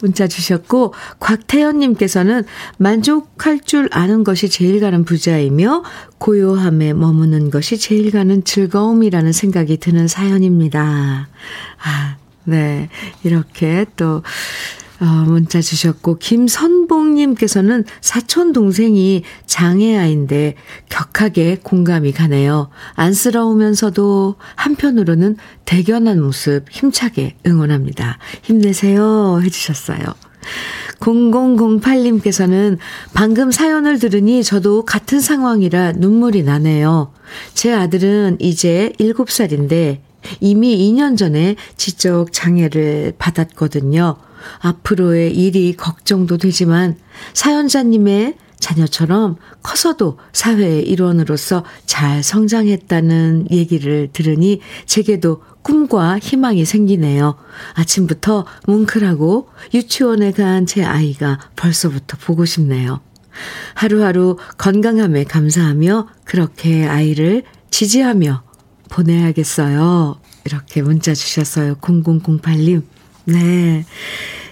문자 0.00 0.26
주셨고, 0.26 0.94
곽태연님께서는 1.20 2.44
만족할 2.76 3.60
줄 3.60 3.88
아는 3.92 4.24
것이 4.24 4.48
제일 4.48 4.80
가는 4.80 5.04
부자이며 5.04 5.84
고요함에 6.18 6.92
머무는 6.92 7.50
것이 7.50 7.78
제일 7.78 8.10
가는 8.10 8.44
즐거움이라는 8.44 9.32
생각이 9.32 9.76
드는 9.78 10.08
사연입니다. 10.08 11.28
아, 11.84 12.16
네. 12.44 12.88
이렇게 13.22 13.86
또, 13.96 14.22
어, 15.02 15.04
문자 15.26 15.60
주셨고, 15.60 16.18
김선봉님께서는 16.18 17.84
사촌 18.00 18.52
동생이 18.52 19.24
장애아인데 19.46 20.54
격하게 20.88 21.58
공감이 21.64 22.12
가네요. 22.12 22.70
안쓰러우면서도 22.94 24.36
한편으로는 24.54 25.38
대견한 25.64 26.22
모습 26.22 26.66
힘차게 26.70 27.34
응원합니다. 27.44 28.18
힘내세요. 28.42 29.40
해주셨어요. 29.42 29.98
0008님께서는 31.00 32.78
방금 33.12 33.50
사연을 33.50 33.98
들으니 33.98 34.44
저도 34.44 34.84
같은 34.84 35.18
상황이라 35.18 35.92
눈물이 35.96 36.44
나네요. 36.44 37.12
제 37.54 37.72
아들은 37.72 38.36
이제 38.38 38.92
7살인데 39.00 39.98
이미 40.38 40.76
2년 40.78 41.16
전에 41.16 41.56
지적 41.76 42.32
장애를 42.32 43.14
받았거든요. 43.18 44.16
앞으로의 44.60 45.36
일이 45.36 45.74
걱정도 45.76 46.36
되지만 46.38 46.96
사연자님의 47.34 48.36
자녀처럼 48.58 49.36
커서도 49.62 50.18
사회의 50.32 50.82
일원으로서 50.88 51.64
잘 51.84 52.22
성장했다는 52.22 53.48
얘기를 53.50 54.08
들으니 54.12 54.60
제게도 54.86 55.42
꿈과 55.62 56.18
희망이 56.20 56.64
생기네요. 56.64 57.36
아침부터 57.74 58.46
뭉클하고 58.66 59.48
유치원에 59.74 60.30
간 60.32 60.64
제 60.66 60.84
아이가 60.84 61.38
벌써부터 61.56 62.16
보고 62.18 62.44
싶네요. 62.44 63.00
하루하루 63.74 64.36
건강함에 64.58 65.24
감사하며 65.24 66.08
그렇게 66.24 66.86
아이를 66.86 67.42
지지하며 67.70 68.42
보내야겠어요. 68.90 70.20
이렇게 70.44 70.82
문자 70.82 71.14
주셨어요. 71.14 71.76
0008님. 71.76 72.82
네. 73.24 73.84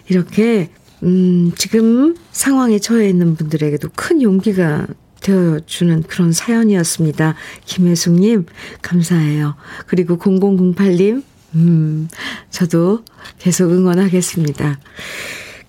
이렇게, 0.09 0.71
음, 1.03 1.53
지금 1.57 2.17
상황에 2.33 2.79
처해 2.79 3.09
있는 3.09 3.37
분들에게도 3.37 3.91
큰 3.95 4.23
용기가 4.23 4.87
되어주는 5.21 6.05
그런 6.05 6.33
사연이었습니다. 6.33 7.35
김혜숙님, 7.67 8.47
감사해요. 8.83 9.55
그리고 9.87 10.19
0008님, 10.19 11.23
음, 11.55 12.09
저도 12.51 13.05
계속 13.39 13.71
응원하겠습니다. 13.71 14.79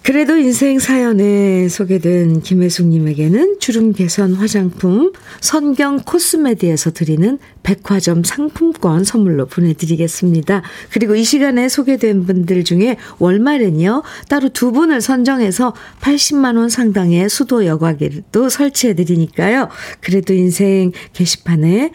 그래도 0.03 0.35
인생 0.35 0.79
사연에 0.79 1.69
소개된 1.69 2.41
김혜숙님에게는 2.41 3.57
주름 3.59 3.93
개선 3.93 4.33
화장품 4.33 5.13
선경 5.41 5.99
코스메디에서 5.99 6.91
드리는 6.91 7.37
백화점 7.61 8.23
상품권 8.23 9.03
선물로 9.03 9.45
보내드리겠습니다. 9.45 10.63
그리고 10.91 11.15
이 11.15 11.23
시간에 11.23 11.69
소개된 11.69 12.25
분들 12.25 12.63
중에 12.63 12.97
월말엔요, 13.19 14.01
따로 14.27 14.49
두 14.49 14.71
분을 14.71 15.01
선정해서 15.01 15.75
80만원 16.01 16.71
상당의 16.71 17.29
수도 17.29 17.67
여과기도 17.67 18.49
설치해드리니까요. 18.49 19.69
그래도 19.99 20.33
인생 20.33 20.93
게시판에 21.13 21.91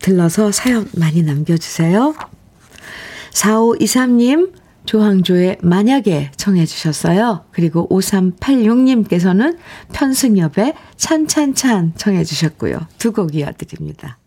들러서 0.00 0.50
사연 0.50 0.88
많이 0.96 1.22
남겨주세요. 1.22 2.16
4523님, 3.32 4.63
조항조의 4.84 5.58
만약에 5.62 6.30
청해 6.36 6.66
주셨어요. 6.66 7.44
그리고 7.52 7.88
5386님께서는 7.88 9.56
편승엽의 9.92 10.74
찬찬찬 10.96 11.94
청해 11.96 12.24
주셨고요. 12.24 12.86
두 12.98 13.12
곡 13.12 13.34
이어드립니다. 13.34 14.18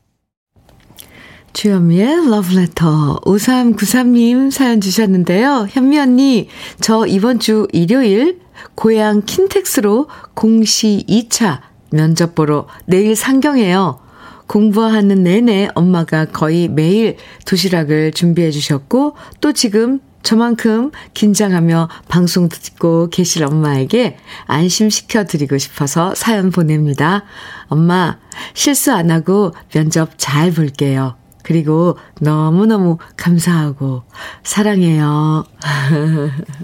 주현미의 1.54 2.30
러브레터 2.30 3.22
5393님 3.26 4.52
사연 4.52 4.80
주셨는데요. 4.80 5.68
현미 5.70 5.98
언니, 6.00 6.50
저 6.80 7.08
이번 7.08 7.40
주 7.40 7.68
일요일 7.74 8.40
고향 8.76 9.24
킨텍스로 9.24 10.08
공시 10.36 11.04
2차 11.10 11.62
면접 11.92 12.36
보러 12.36 12.68
내일 12.86 13.16
상경해요. 13.16 14.00
공부하는 14.46 15.24
내내 15.24 15.70
엄마가 15.74 16.26
거의 16.26 16.68
매일 16.68 17.18
도시락을 17.46 18.12
준비해 18.12 18.52
주셨고 18.52 19.16
또 19.42 19.52
지금 19.52 20.00
저만큼 20.28 20.92
긴장하며 21.14 21.88
방송 22.10 22.50
듣고 22.50 23.10
계실 23.10 23.46
엄마에게 23.46 24.18
안심시켜 24.48 25.24
드리고 25.24 25.58
싶어서 25.58 26.14
사연 26.16 26.52
보냅니다. 26.52 27.24
엄마, 27.70 28.18
실수 28.54 28.92
안 28.92 29.10
하고 29.10 29.54
면접 29.72 30.10
잘 30.18 30.52
볼게요. 30.52 31.16
그리고 31.44 31.98
너무너무 32.20 32.98
감사하고 33.16 34.04
사랑해요. 34.44 35.46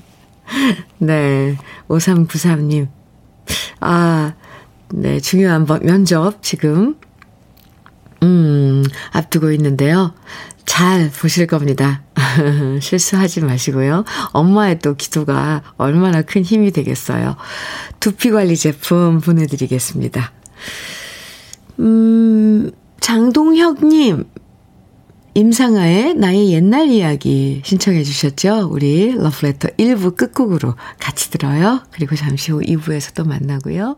네, 0.99 1.57
5393님. 1.87 2.89
아, 3.79 4.33
네, 4.89 5.21
중요한 5.21 5.65
면접 5.83 6.43
지금, 6.43 6.97
음, 8.23 8.83
앞두고 9.13 9.51
있는데요. 9.53 10.13
잘 10.65 11.11
보실 11.11 11.47
겁니다. 11.47 12.03
실수하지 12.81 13.41
마시고요. 13.41 14.05
엄마의 14.31 14.79
또 14.79 14.95
기도가 14.95 15.61
얼마나 15.77 16.21
큰 16.21 16.43
힘이 16.43 16.71
되겠어요. 16.71 17.35
두피 17.99 18.31
관리 18.31 18.55
제품 18.55 19.19
보내드리겠습니다. 19.19 20.31
음, 21.79 22.71
장동혁님, 22.99 24.25
임상아의 25.35 26.13
나의 26.15 26.53
옛날 26.53 26.89
이야기 26.89 27.61
신청해 27.65 28.03
주셨죠? 28.03 28.69
우리 28.71 29.13
러브레터 29.15 29.69
1부 29.77 30.15
끝곡으로 30.15 30.75
같이 30.99 31.31
들어요. 31.31 31.83
그리고 31.91 32.15
잠시 32.15 32.51
후 32.51 32.61
2부에서 32.61 33.13
또 33.15 33.25
만나고요. 33.25 33.97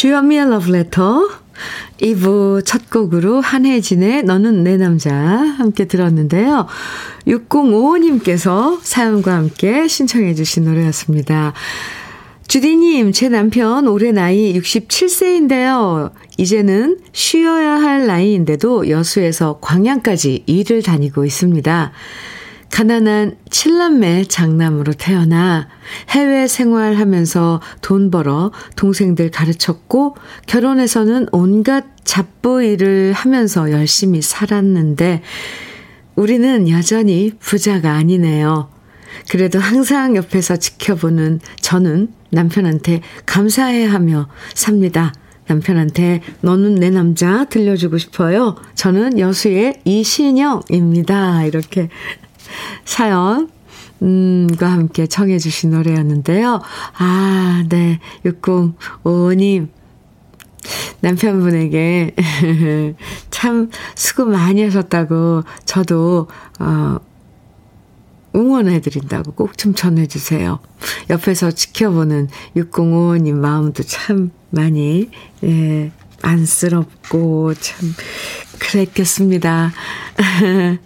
주현미의 0.00 0.46
Letter 0.46 1.28
2부 2.00 2.64
첫 2.64 2.88
곡으로 2.88 3.42
한혜진의 3.42 4.22
너는 4.22 4.64
내 4.64 4.78
남자 4.78 5.14
함께 5.14 5.84
들었는데요. 5.84 6.66
6055님께서 7.26 8.78
사연과 8.80 9.34
함께 9.34 9.88
신청해 9.88 10.32
주신 10.32 10.64
노래였습니다. 10.64 11.52
주디님, 12.48 13.12
제 13.12 13.28
남편 13.28 13.88
올해 13.88 14.10
나이 14.10 14.58
67세인데요. 14.58 16.12
이제는 16.38 17.00
쉬어야 17.12 17.72
할 17.72 18.06
나이인데도 18.06 18.88
여수에서 18.88 19.58
광양까지 19.60 20.44
일을 20.46 20.82
다니고 20.82 21.26
있습니다. 21.26 21.92
가난한 22.70 23.36
칠남매 23.50 24.24
장남으로 24.24 24.92
태어나 24.94 25.68
해외 26.10 26.46
생활하면서 26.46 27.60
돈 27.82 28.10
벌어 28.10 28.52
동생들 28.76 29.30
가르쳤고 29.30 30.16
결혼해서는 30.46 31.26
온갖 31.32 31.84
잡부 32.04 32.62
일을 32.62 33.12
하면서 33.12 33.70
열심히 33.70 34.22
살았는데 34.22 35.22
우리는 36.14 36.68
여전히 36.68 37.32
부자가 37.38 37.92
아니네요. 37.92 38.68
그래도 39.28 39.58
항상 39.58 40.16
옆에서 40.16 40.56
지켜보는 40.56 41.40
저는 41.60 42.12
남편한테 42.30 43.02
감사해 43.26 43.84
하며 43.84 44.28
삽니다. 44.54 45.12
남편한테 45.48 46.22
너는 46.42 46.76
내 46.76 46.90
남자 46.90 47.44
들려주고 47.44 47.98
싶어요. 47.98 48.54
저는 48.76 49.18
여수의 49.18 49.80
이신영입니다. 49.84 51.44
이렇게 51.44 51.88
사연, 52.84 53.50
음과 54.02 54.70
함께 54.70 55.06
청해주신 55.06 55.70
노래였는데요. 55.70 56.60
아, 56.98 57.64
네. 57.68 58.00
6055님. 58.24 59.68
남편분에게 61.00 62.14
참 63.30 63.70
수고 63.94 64.26
많이 64.26 64.62
하셨다고 64.62 65.42
저도, 65.64 66.28
어, 66.58 66.98
응원해드린다고 68.34 69.32
꼭 69.32 69.56
좀 69.56 69.74
전해주세요. 69.74 70.60
옆에서 71.10 71.50
지켜보는 71.50 72.28
6055님 72.56 73.32
마음도 73.32 73.82
참 73.82 74.30
많이, 74.50 75.10
예, 75.42 75.90
안쓰럽고 76.22 77.54
참 77.54 77.94
그랬겠습니다. 78.58 79.72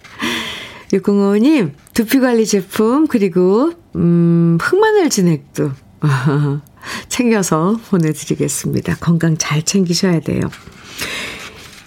6055님, 0.93 1.71
두피 1.93 2.19
관리 2.19 2.45
제품, 2.45 3.07
그리고, 3.07 3.73
음, 3.95 4.57
흑마늘 4.61 5.09
진액도 5.09 5.71
챙겨서 7.09 7.79
보내드리겠습니다. 7.89 8.97
건강 8.97 9.37
잘 9.37 9.63
챙기셔야 9.63 10.19
돼요. 10.19 10.41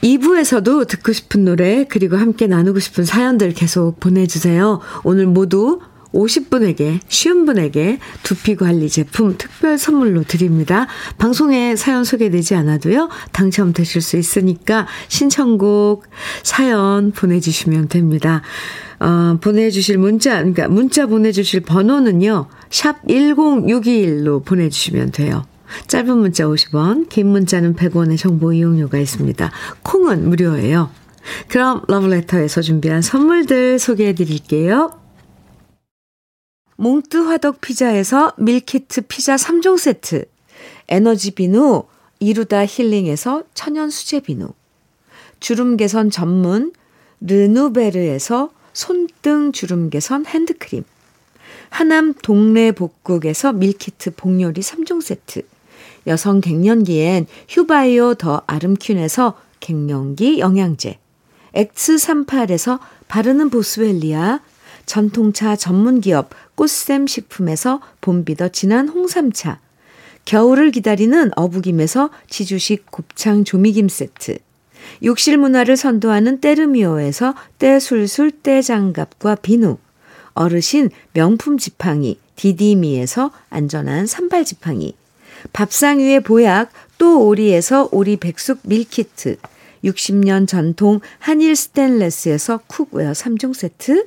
2부에서도 0.03 0.87
듣고 0.87 1.13
싶은 1.13 1.45
노래, 1.45 1.85
그리고 1.85 2.17
함께 2.17 2.47
나누고 2.47 2.79
싶은 2.79 3.05
사연들 3.05 3.53
계속 3.53 3.99
보내주세요. 3.99 4.81
오늘 5.03 5.27
모두 5.27 5.81
50분에게, 6.13 7.01
쉬운 7.09 7.45
분에게 7.45 7.99
두피 8.23 8.57
관리 8.57 8.89
제품 8.89 9.37
특별 9.37 9.79
선물로 9.79 10.25
드립니다. 10.25 10.87
방송에 11.19 11.77
사연 11.77 12.05
소개되지 12.05 12.55
않아도요, 12.55 13.09
당첨되실 13.33 14.01
수 14.01 14.17
있으니까 14.17 14.87
신청곡, 15.09 16.05
사연 16.43 17.13
보내주시면 17.13 17.89
됩니다. 17.89 18.43
어, 19.01 19.39
보내주실 19.41 19.99
문자, 19.99 20.39
그러니까 20.39 20.69
문자 20.69 21.07
보내주실 21.07 21.61
번호는요, 21.61 22.49
샵 22.71 23.07
1061로 23.07 24.45
보내주시면 24.45 25.13
돼요. 25.13 25.45
짧은 25.87 26.17
문자 26.17 26.45
50원, 26.45 27.09
긴 27.09 27.29
문자는 27.29 27.77
100원의 27.77 28.19
정보 28.19 28.53
이용료가 28.53 28.99
있습니다. 28.99 29.51
콩은 29.83 30.29
무료예요. 30.29 30.91
그럼 31.49 31.83
러브레터에서 31.89 32.63
준비한 32.63 33.03
선물들 33.03 33.79
소개해 33.79 34.15
드릴게요. 34.15 34.93
몽뜨 36.81 37.17
화덕 37.17 37.61
피자에서 37.61 38.35
meal 38.37 38.74
kit 38.74 39.03
피자 39.09 39.35
3종 39.35 39.79
세트, 39.79 40.27
에너지 40.87 41.33
비누, 41.33 41.83
이루다 42.21 42.67
힐링에서 42.67 43.43
천연 43.53 43.91
수제 43.91 44.21
비누, 44.21 44.53
주름 45.41 45.77
개선 45.77 46.09
전문 46.09 46.73
르누베르에서 47.21 48.51
손등 48.73 49.51
주름 49.51 49.91
개선 49.91 50.25
핸드크림, 50.25 50.85
하남 51.71 52.15
동네 52.23 52.71
복국에서 52.71 53.53
meal 53.53 53.88
kit 53.88 54.15
복요리 54.15 54.61
3종 54.61 55.03
세트, 55.03 55.43
여성 56.07 56.41
갱년기엔 56.41 57.27
휴바이오 57.49 58.15
더 58.15 58.43
아름퀸에서 58.47 59.37
갱년기 59.59 60.39
영양제, 60.39 60.97
X38에서 61.57 62.79
바르는 63.09 63.51
보스웰리아, 63.51 64.39
전통차 64.89 65.55
전문기업 65.55 66.31
꽃샘 66.55 67.07
식품에서 67.07 67.81
봄비더 68.01 68.49
진한 68.49 68.89
홍삼차, 68.89 69.61
겨울을 70.25 70.71
기다리는 70.71 71.31
어부김에서 71.37 72.11
지주식 72.29 72.91
곱창 72.91 73.45
조미김 73.45 73.89
세트, 73.91 74.39
욕실 75.05 75.37
문화를 75.37 75.77
선도하는 75.77 76.41
때르미오에서 76.41 77.35
때술술 77.59 78.31
때장갑과 78.31 79.37
비누, 79.37 79.77
어르신 80.33 80.89
명품 81.13 81.59
지팡이 81.59 82.19
디디미에서 82.37 83.31
안전한 83.51 84.07
산발 84.07 84.47
지팡이, 84.47 84.95
밥상 85.53 85.99
위의 85.99 86.21
보약 86.21 86.71
또 86.97 87.27
오리에서 87.27 87.91
오리 87.93 88.17
백숙 88.17 88.61
밀키트, 88.63 89.37
60년 89.85 90.49
전통 90.49 91.01
한일 91.19 91.55
스텐레스에서 91.57 92.61
cookware 92.67 93.13
3종 93.13 93.55
세트, 93.55 94.07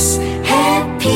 KBS 0.00 0.20
해피 0.20 1.08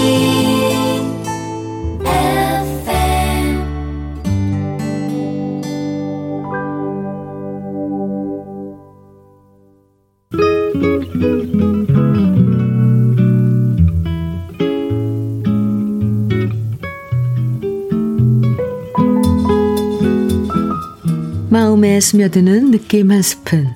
마음에 21.49 22.01
스며드는 22.01 22.71
느낌 22.71 23.11
한 23.11 23.23
스푼. 23.23 23.69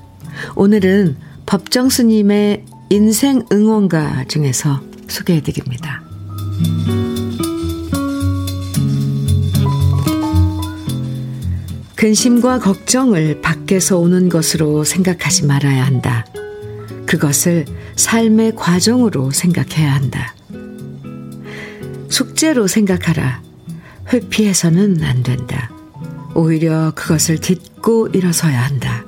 오늘은 0.55 1.17
법정 1.47 1.89
스님의 1.89 2.65
인생 2.91 3.47
응원가 3.51 4.25
중에서 4.29 4.81
소개해 5.09 5.43
드립니다. 5.43 6.03
근심과 11.97 12.61
걱정을 12.61 13.41
밖에서 13.41 13.99
오는 13.99 14.29
것으로 14.29 14.85
생각하지 14.85 15.47
말아야 15.47 15.85
한다. 15.85 16.25
그것을 17.07 17.65
삶의 17.97 18.55
과정으로 18.55 19.33
생각해야 19.33 19.95
한다. 19.95 20.35
숙제로 22.09 22.69
생각하라. 22.69 23.43
회피해서는 24.13 25.03
안 25.03 25.25
된다. 25.25 25.71
오히려 26.35 26.93
그것을 26.95 27.39
딛고 27.39 28.11
일어서야 28.13 28.63
한다. 28.63 29.08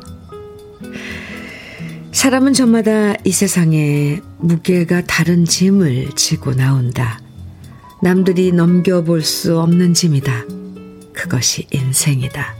사람은 2.20 2.52
저마다 2.52 3.14
이 3.24 3.32
세상에 3.32 4.20
무게가 4.36 5.00
다른 5.06 5.46
짐을 5.46 6.10
지고 6.16 6.52
나온다. 6.52 7.18
남들이 8.02 8.52
넘겨볼 8.52 9.22
수 9.22 9.58
없는 9.58 9.94
짐이다. 9.94 10.44
그것이 11.14 11.66
인생이다. 11.70 12.54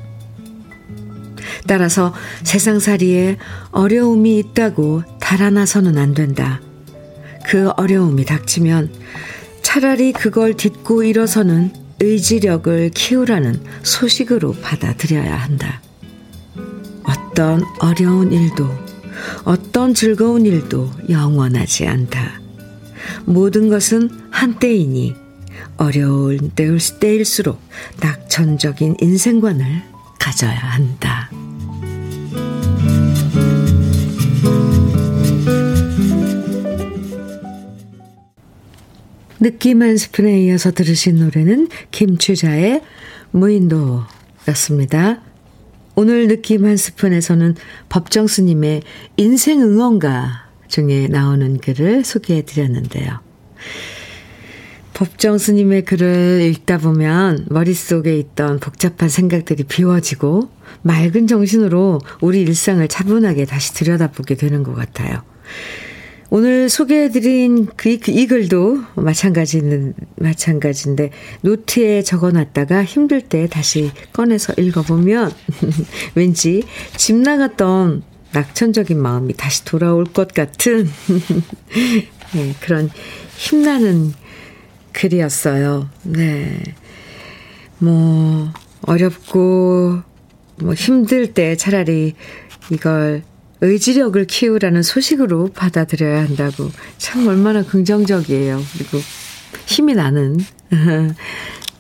따라서 1.67 2.15
세상살이에 2.43 3.37
어려움이 3.71 4.39
있다고 4.39 5.03
달아나서는 5.21 5.99
안 5.99 6.15
된다. 6.15 6.63
그 7.47 7.69
어려움이 7.77 8.25
닥치면 8.25 8.91
차라리 9.61 10.13
그걸 10.15 10.55
딛고 10.55 11.03
일어서는 11.03 11.75
의지력을 12.01 12.93
키우라는 12.95 13.63
소식으로 13.83 14.55
받아들여야 14.63 15.37
한다. 15.37 15.83
어떤 17.05 17.63
어려운 17.81 18.33
일도, 18.33 18.90
어떤 19.45 19.95
즐거운 19.95 20.47
일도 20.47 20.91
영원하지 21.09 21.87
않다. 21.87 22.41
모든 23.25 23.69
것은 23.69 24.11
한때이니 24.31 25.15
어려운 25.77 26.51
때일수록 26.55 27.61
낙천적인 28.01 28.97
인생관을 29.01 29.83
가져야 30.19 30.55
한다. 30.55 31.31
느낌 39.41 39.81
한 39.83 39.97
스푼에 39.97 40.39
이어서 40.43 40.71
들으신 40.71 41.17
노래는 41.17 41.69
김추자의 41.91 42.83
무인도였습니다. 43.31 45.23
오늘 45.95 46.29
느낌 46.29 46.65
한 46.65 46.77
스푼에서는 46.77 47.57
법정 47.89 48.27
스님의 48.27 48.83
인생 49.17 49.61
응원가 49.61 50.49
중에 50.69 51.09
나오는 51.09 51.59
글을 51.59 52.05
소개해 52.05 52.45
드렸는데요. 52.45 53.21
법정 54.95 55.39
스님의 55.39 55.85
글을 55.87 56.43
읽다 56.51 56.79
보면 56.79 57.47
머릿속에 57.49 58.19
있던 58.19 58.61
복잡한 58.61 59.09
생각들이 59.09 59.65
비워지고 59.65 60.51
맑은 60.83 61.27
정신으로 61.27 62.01
우리 62.21 62.43
일상을 62.43 62.87
차분하게 62.87 63.47
다시 63.47 63.73
들여다보게 63.75 64.35
되는 64.35 64.63
것 64.63 64.75
같아요. 64.75 65.23
오늘 66.33 66.69
소개해드린 66.69 67.67
그, 67.75 67.99
그, 67.99 68.13
이 68.13 68.29
글도 68.29 68.85
마찬가지는, 68.95 69.95
마찬가지인데, 70.15 71.11
노트에 71.41 72.03
적어 72.03 72.31
놨다가 72.31 72.85
힘들 72.85 73.21
때 73.21 73.49
다시 73.49 73.91
꺼내서 74.13 74.53
읽어보면, 74.57 75.33
왠지 76.15 76.63
집 76.97 77.17
나갔던 77.17 78.05
낙천적인 78.33 78.97
마음이 78.97 79.35
다시 79.35 79.65
돌아올 79.65 80.05
것 80.05 80.33
같은, 80.33 80.89
네, 82.33 82.55
그런 82.61 82.91
힘나는 83.37 84.13
글이었어요. 84.93 85.91
네. 86.05 86.63
뭐, 87.79 88.53
어렵고, 88.83 90.03
뭐 90.59 90.75
힘들 90.75 91.35
때 91.35 91.57
차라리 91.57 92.15
이걸 92.71 93.25
의지력을 93.61 94.25
키우라는 94.27 94.83
소식으로 94.83 95.51
받아들여야 95.55 96.21
한다고 96.21 96.71
참 96.99 97.27
얼마나 97.27 97.63
긍정적이에요. 97.63 98.61
그리고 98.73 98.99
힘이 99.67 99.95
나는 99.95 100.39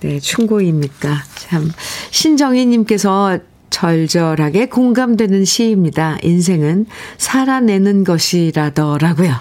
네, 0.00 0.18
충고입니까? 0.18 1.24
참 1.36 1.70
신정희님께서 2.10 3.38
절절하게 3.70 4.66
공감되는 4.66 5.44
시입니다. 5.44 6.18
인생은 6.22 6.86
살아내는 7.18 8.04
것이라더라고요. 8.04 9.34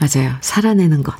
맞아요. 0.00 0.34
살아내는 0.40 1.02
것. 1.02 1.14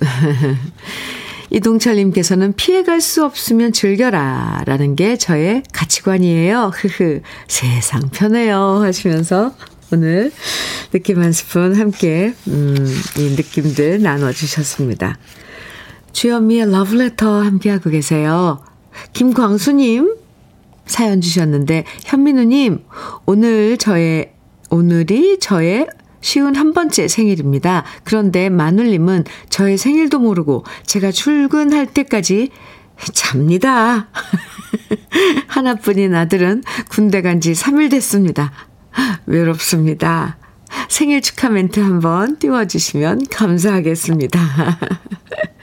이동철님께서는 1.52 2.54
피해갈 2.54 3.00
수 3.00 3.24
없으면 3.24 3.72
즐겨라. 3.72 4.62
라는 4.66 4.96
게 4.96 5.16
저의 5.16 5.62
가치관이에요. 5.72 6.72
흐흐. 6.74 7.20
세상 7.46 8.08
편해요. 8.10 8.80
하시면서 8.82 9.54
오늘 9.92 10.32
느낌 10.90 11.22
한 11.22 11.32
스푼 11.32 11.74
함께, 11.74 12.32
음, 12.48 12.74
이 13.18 13.22
느낌들 13.36 14.00
나눠주셨습니다. 14.02 15.18
주현미의 16.12 16.72
러브레터 16.72 17.42
함께하고 17.42 17.90
계세요. 17.90 18.64
김광수님 19.12 20.16
사연 20.86 21.20
주셨는데, 21.20 21.84
현민우님, 22.04 22.84
오늘 23.26 23.76
저의, 23.76 24.32
오늘이 24.70 25.38
저의 25.38 25.86
쉬운 26.22 26.56
한 26.56 26.72
번째 26.72 27.08
생일입니다. 27.08 27.84
그런데 28.04 28.48
마눌님은 28.48 29.24
저의 29.50 29.76
생일도 29.76 30.18
모르고 30.20 30.64
제가 30.86 31.10
출근할 31.12 31.86
때까지 31.86 32.48
잡니다. 33.12 34.08
하나뿐인 35.48 36.14
아들은 36.14 36.62
군대 36.88 37.20
간 37.20 37.40
지 37.40 37.52
3일 37.52 37.90
됐습니다. 37.90 38.52
외롭습니다. 39.26 40.38
생일 40.88 41.20
축하 41.20 41.48
멘트 41.48 41.80
한번 41.80 42.38
띄워주시면 42.38 43.26
감사하겠습니다. 43.30 44.40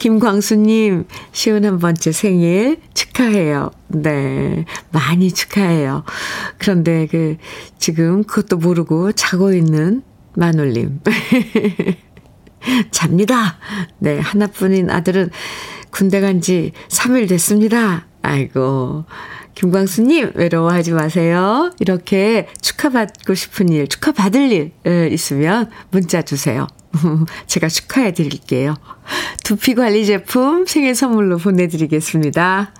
김광수님, 0.00 1.04
시은 1.32 1.64
한 1.66 1.78
번째 1.78 2.10
생일 2.10 2.80
축하해요. 2.94 3.70
네. 3.88 4.64
많이 4.92 5.30
축하해요. 5.30 6.04
그런데 6.56 7.06
그, 7.06 7.36
지금 7.78 8.24
그것도 8.24 8.56
모르고 8.56 9.12
자고 9.12 9.52
있는 9.52 10.02
마눌님. 10.36 11.00
잡니다. 12.90 13.58
네. 13.98 14.18
하나뿐인 14.18 14.88
아들은 14.90 15.30
군대 15.90 16.20
간 16.22 16.40
지 16.40 16.72
3일 16.88 17.28
됐습니다. 17.28 18.06
아이고. 18.22 19.04
김광수님, 19.54 20.32
외로워하지 20.34 20.92
마세요. 20.92 21.72
이렇게 21.78 22.48
축하받고 22.62 23.34
싶은 23.34 23.68
일, 23.68 23.86
축하받을 23.86 24.50
일 24.50 24.72
있으면 25.12 25.68
문자 25.90 26.22
주세요. 26.22 26.66
제가 27.46 27.68
축하해 27.68 28.12
드릴게요. 28.12 28.74
두피 29.44 29.74
관리 29.74 30.04
제품 30.06 30.66
생일 30.66 30.94
선물로 30.94 31.38
보내드리겠습니다. 31.38 32.72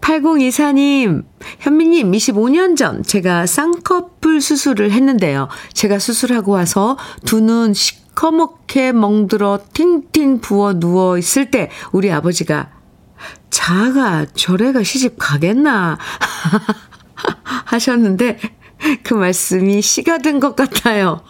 8024님, 0.00 1.24
현미님, 1.58 2.10
25년 2.12 2.76
전 2.76 3.02
제가 3.02 3.46
쌍꺼풀 3.46 4.40
수술을 4.40 4.92
했는데요. 4.92 5.48
제가 5.74 5.98
수술하고 5.98 6.52
와서 6.52 6.96
두 7.26 7.40
눈 7.42 7.74
시커멓게 7.74 8.92
멍들어 8.92 9.60
팅팅 9.74 10.40
부어 10.40 10.74
누워 10.80 11.18
있을 11.18 11.50
때 11.50 11.70
우리 11.92 12.10
아버지가 12.10 12.70
자가 13.50 14.24
저래가 14.34 14.82
시집 14.82 15.16
가겠나 15.18 15.98
하셨는데 17.66 18.38
그 19.02 19.14
말씀이 19.14 19.82
씨가 19.82 20.18
된 20.18 20.40
것 20.40 20.56
같아요. 20.56 21.20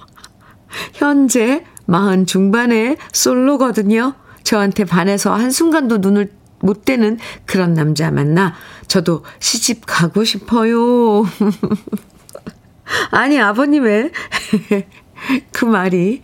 현재 0.95 1.65
마흔 1.91 2.25
중반에 2.25 2.97
솔로거든요. 3.13 4.15
저한테 4.45 4.85
반해서 4.85 5.35
한순간도 5.35 5.99
눈을 5.99 6.31
못 6.61 6.85
떼는 6.85 7.19
그런 7.47 7.75
남자 7.75 8.13
만나 8.13 8.55
저도 8.87 9.25
시집 9.41 9.83
가고 9.87 10.23
싶어요. 10.23 11.25
아니, 13.11 13.41
아버님의 13.41 14.13
그 15.51 15.65
말이 15.65 16.23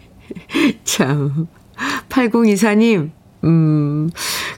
참. 0.84 1.48
8024님, 2.10 3.10
음, 3.44 4.10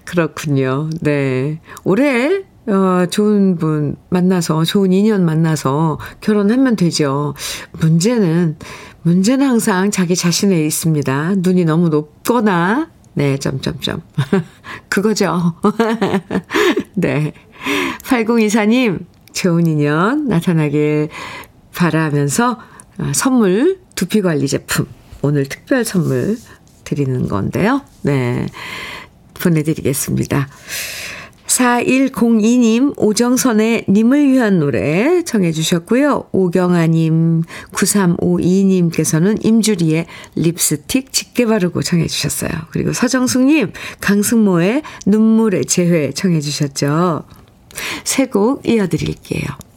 그렇군요. 0.05 0.91
네. 1.01 1.61
올해, 1.85 2.45
어, 2.67 3.07
좋은 3.11 3.57
분 3.57 3.97
만나서, 4.11 4.65
좋은 4.65 4.93
인연 4.93 5.25
만나서 5.25 5.99
결혼하면 6.21 6.77
되죠. 6.77 7.35
문제는, 7.73 8.57
문제는 9.09 9.47
항상 9.47 9.91
자기 9.91 10.15
자신에 10.15 10.67
있습니다. 10.67 11.37
눈이 11.39 11.65
너무 11.65 11.89
높거나, 11.89 12.91
네, 13.15 13.39
점점점. 13.39 14.03
그거죠. 14.91 15.55
네. 16.93 17.33
8024님, 18.03 19.07
좋은 19.33 19.67
인연 19.67 20.29
나타나길 20.29 21.09
바라면서 21.75 22.61
어, 22.99 23.13
선물 23.15 23.79
두피 23.95 24.21
관리 24.21 24.47
제품 24.47 24.87
오늘 25.23 25.47
특별 25.47 25.87
선물 25.87 26.37
드리는 26.85 27.29
건데요. 27.29 27.81
네. 28.03 28.47
보내드리겠습니다. 29.41 30.49
4102님, 31.59 32.95
오정선의 32.97 33.87
님을 33.89 34.29
위한 34.29 34.61
노래 34.61 35.25
청해 35.25 35.51
주셨고요. 35.51 36.29
오경아님, 36.31 37.43
9352님께서는 37.73 39.45
임주리의 39.45 40.07
립스틱 40.37 41.13
짙게 41.13 41.47
바르고 41.47 41.83
청해 41.83 42.07
주셨어요. 42.07 42.51
그리고 42.71 42.93
서정숙님, 42.93 43.73
강승모의 44.01 44.83
눈물의 45.07 45.65
재회 45.65 46.13
청해 46.13 46.41
주셨죠. 46.41 47.25
세 48.05 48.27
곡 48.27 48.69
이어드릴게요. 48.69 49.68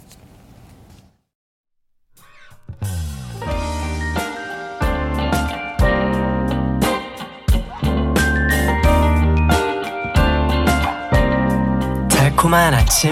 달콤한 12.41 12.73
아침 12.73 13.11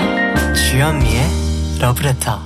주현미의 0.55 1.21
러브레터 1.79 2.39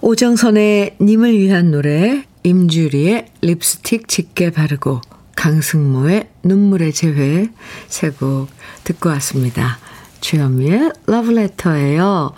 오정선의 0.00 0.96
님을 1.00 1.38
위한 1.38 1.70
노래 1.70 2.24
임주리의 2.42 3.26
립스틱 3.40 4.08
짙게 4.08 4.50
바르고 4.50 5.00
강승모의 5.36 6.28
눈물의 6.42 6.92
재회 6.92 7.48
세 7.86 8.10
곡 8.10 8.48
듣고 8.82 9.10
왔습니다. 9.10 9.78
주현미의 10.20 10.92
러브레터예요. 11.06 12.32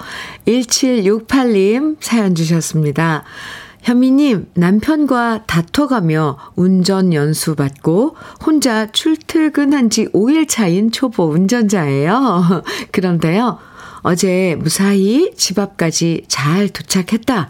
1768님 0.47 1.97
사연 2.01 2.35
주셨습니다. 2.35 3.25
현미님, 3.83 4.51
남편과 4.55 5.45
다퉈가며 5.47 6.39
운전 6.55 7.13
연수 7.13 7.57
받고 7.57 8.17
혼자 8.45 8.91
출퇴근한 8.93 9.91
지 9.91 10.07
5일 10.07 10.49
차인 10.49 10.93
초보 10.93 11.25
운전자예요. 11.25 12.63
그런데요, 12.93 13.59
어제 14.03 14.57
무사히 14.59 15.33
집 15.37 15.59
앞까지 15.59 16.25
잘 16.29 16.69
도착했다. 16.69 17.49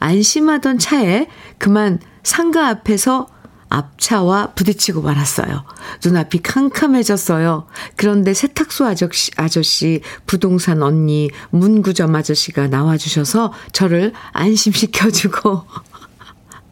안심하던 0.00 0.78
차에 0.78 1.28
그만 1.58 1.98
상가 2.22 2.68
앞에서 2.68 3.26
앞차와 3.70 4.52
부딪히고 4.54 5.00
말았어요. 5.00 5.64
눈앞이 6.04 6.42
캄캄해졌어요. 6.42 7.66
그런데 7.96 8.34
세탁소 8.34 8.84
아저씨, 8.84 9.30
아저씨, 9.36 10.02
부동산 10.26 10.82
언니, 10.82 11.30
문구점 11.50 12.14
아저씨가 12.14 12.66
나와주셔서 12.66 13.52
저를 13.72 14.12
안심시켜주고 14.32 15.64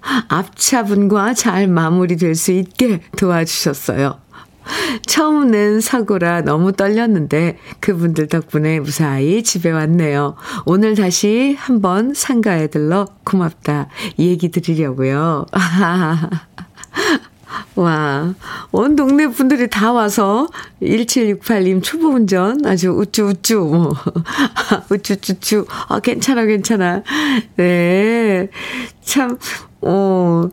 앞차분과 0.28 1.34
잘 1.34 1.68
마무리될 1.68 2.34
수 2.34 2.52
있게 2.52 3.02
도와주셨어요. 3.16 4.20
처음 5.06 5.50
낸 5.50 5.80
사고라 5.80 6.42
너무 6.42 6.72
떨렸는데 6.72 7.58
그분들 7.80 8.26
덕분에 8.26 8.80
무사히 8.80 9.42
집에 9.42 9.70
왔네요. 9.70 10.36
오늘 10.66 10.94
다시 10.94 11.56
한번 11.58 12.12
상가에 12.12 12.66
들러 12.66 13.06
고맙다 13.24 13.88
얘기 14.18 14.50
드리려고요. 14.50 15.46
와, 17.76 18.34
온 18.72 18.96
동네 18.96 19.26
분들이 19.28 19.68
다 19.68 19.92
와서 19.92 20.48
1768님 20.82 21.82
초보 21.82 22.08
운전 22.08 22.64
아주 22.66 22.90
우쭈우쭈, 22.90 23.64
뭐, 23.64 23.94
우쭈쭈쭈, 24.90 25.66
아, 25.88 26.00
괜찮아, 26.00 26.44
괜찮아. 26.44 27.02
네. 27.56 28.48
참, 29.02 29.38
어, 29.80 30.48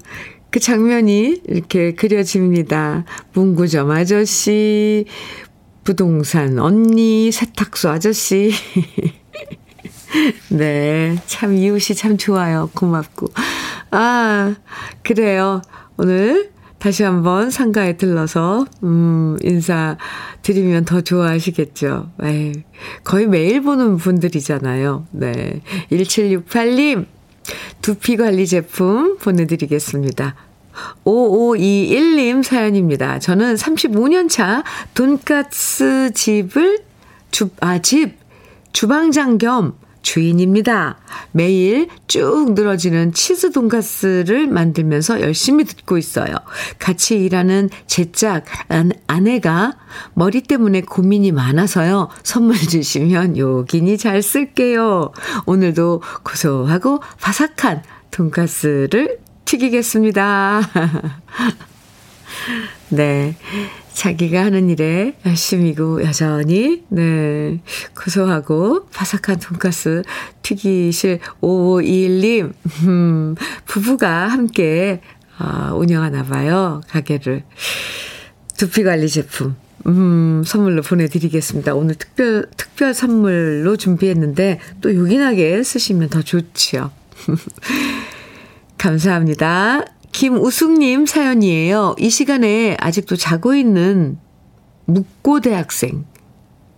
그 0.52 0.60
장면이 0.60 1.42
이렇게 1.48 1.94
그려집니다. 1.96 3.06
문구점 3.34 3.92
아저씨, 3.92 5.06
부동산 5.84 6.60
언니, 6.60 7.32
세탁소 7.32 7.90
아저씨. 7.90 8.52
네. 10.50 11.16
참, 11.26 11.56
이웃이 11.56 11.96
참 11.98 12.18
좋아요. 12.18 12.70
고맙고. 12.74 13.28
아, 13.92 14.56
그래요. 15.04 15.62
오늘 15.98 16.52
다시 16.78 17.04
한번 17.04 17.50
상가에 17.50 17.98
들러서, 17.98 18.66
음, 18.84 19.38
인사 19.42 19.98
드리면 20.42 20.86
더 20.86 21.02
좋아하시겠죠. 21.02 22.12
에이, 22.24 22.64
거의 23.04 23.28
매일 23.28 23.62
보는 23.62 23.98
분들이잖아요. 23.98 25.08
네. 25.12 25.62
1768님, 25.92 27.06
두피 27.82 28.18
관리 28.18 28.46
제품 28.46 29.18
보내드리겠습니다. 29.18 30.36
5521님 31.06 32.44
사연입니다. 32.44 33.20
저는 33.20 33.56
35년 33.56 34.30
차 34.30 34.64
돈가스 34.94 36.12
집을, 36.14 36.80
주, 37.32 37.50
아, 37.62 37.80
집, 37.82 38.18
주방장 38.74 39.38
겸 39.38 39.74
주인입니다. 40.06 40.98
매일 41.32 41.90
쭉 42.08 42.54
늘어지는 42.54 43.12
치즈 43.12 43.52
돈가스를 43.52 44.48
만들면서 44.48 45.20
열심히 45.22 45.66
듣고 45.66 45.98
있어요. 45.98 46.36
같이 46.78 47.18
일하는 47.18 47.70
제짝 47.88 48.46
아내가 49.08 49.74
머리 50.14 50.42
때문에 50.42 50.82
고민이 50.82 51.32
많아서요. 51.32 52.10
선물 52.24 52.56
주시면 52.56 53.38
요긴히 53.38 53.98
잘 53.98 54.22
쓸게요. 54.22 55.12
오늘도 55.48 56.04
고소하고 56.24 57.00
바삭한 57.20 57.82
돈가스를 58.12 59.18
튀기겠습니다. 59.46 60.62
네. 62.90 63.36
자기가 63.96 64.44
하는 64.44 64.70
일에 64.70 65.16
열심히고 65.26 66.04
여전히, 66.04 66.84
네. 66.90 67.62
고소하고 67.98 68.88
바삭한 68.88 69.40
돈가스 69.40 70.04
튀기실 70.42 71.20
5521님, 71.42 72.54
음, 72.84 73.36
부부가 73.66 74.28
함께, 74.28 75.02
어, 75.40 75.74
운영하나 75.76 76.24
봐요. 76.24 76.82
가게를. 76.90 77.44
두피 78.58 78.84
관리 78.84 79.08
제품. 79.08 79.56
음, 79.88 80.44
선물로 80.46 80.82
보내드리겠습니다. 80.82 81.74
오늘 81.74 81.96
특별, 81.96 82.48
특별 82.58 82.94
선물로 82.94 83.78
준비했는데 83.78 84.60
또 84.82 84.94
요긴하게 84.94 85.64
쓰시면 85.64 86.10
더 86.10 86.22
좋지요. 86.22 86.92
감사합니다. 88.78 89.86
김우숙님 90.16 91.06
사연이에요. 91.06 91.98
이 92.00 92.10
시간에 92.10 92.78
아직도 92.80 93.18
자고 93.18 93.54
있는 93.54 94.18
묵고 94.86 95.42
대학생. 95.42 96.06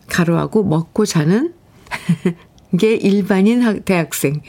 가로하고 0.08 0.64
먹고 0.64 1.06
자는 1.06 1.54
게 2.80 2.96
일반인 2.96 3.84
대학생. 3.84 4.42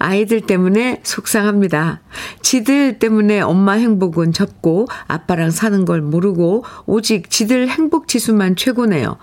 아이들 0.00 0.40
때문에 0.40 1.00
속상합니다. 1.04 2.00
지들 2.42 2.98
때문에 2.98 3.40
엄마 3.40 3.74
행복은 3.74 4.32
접고 4.32 4.88
아빠랑 5.06 5.52
사는 5.52 5.84
걸 5.84 6.02
모르고 6.02 6.64
오직 6.86 7.30
지들 7.30 7.68
행복 7.68 8.08
지수만 8.08 8.56
최고네요. 8.56 9.16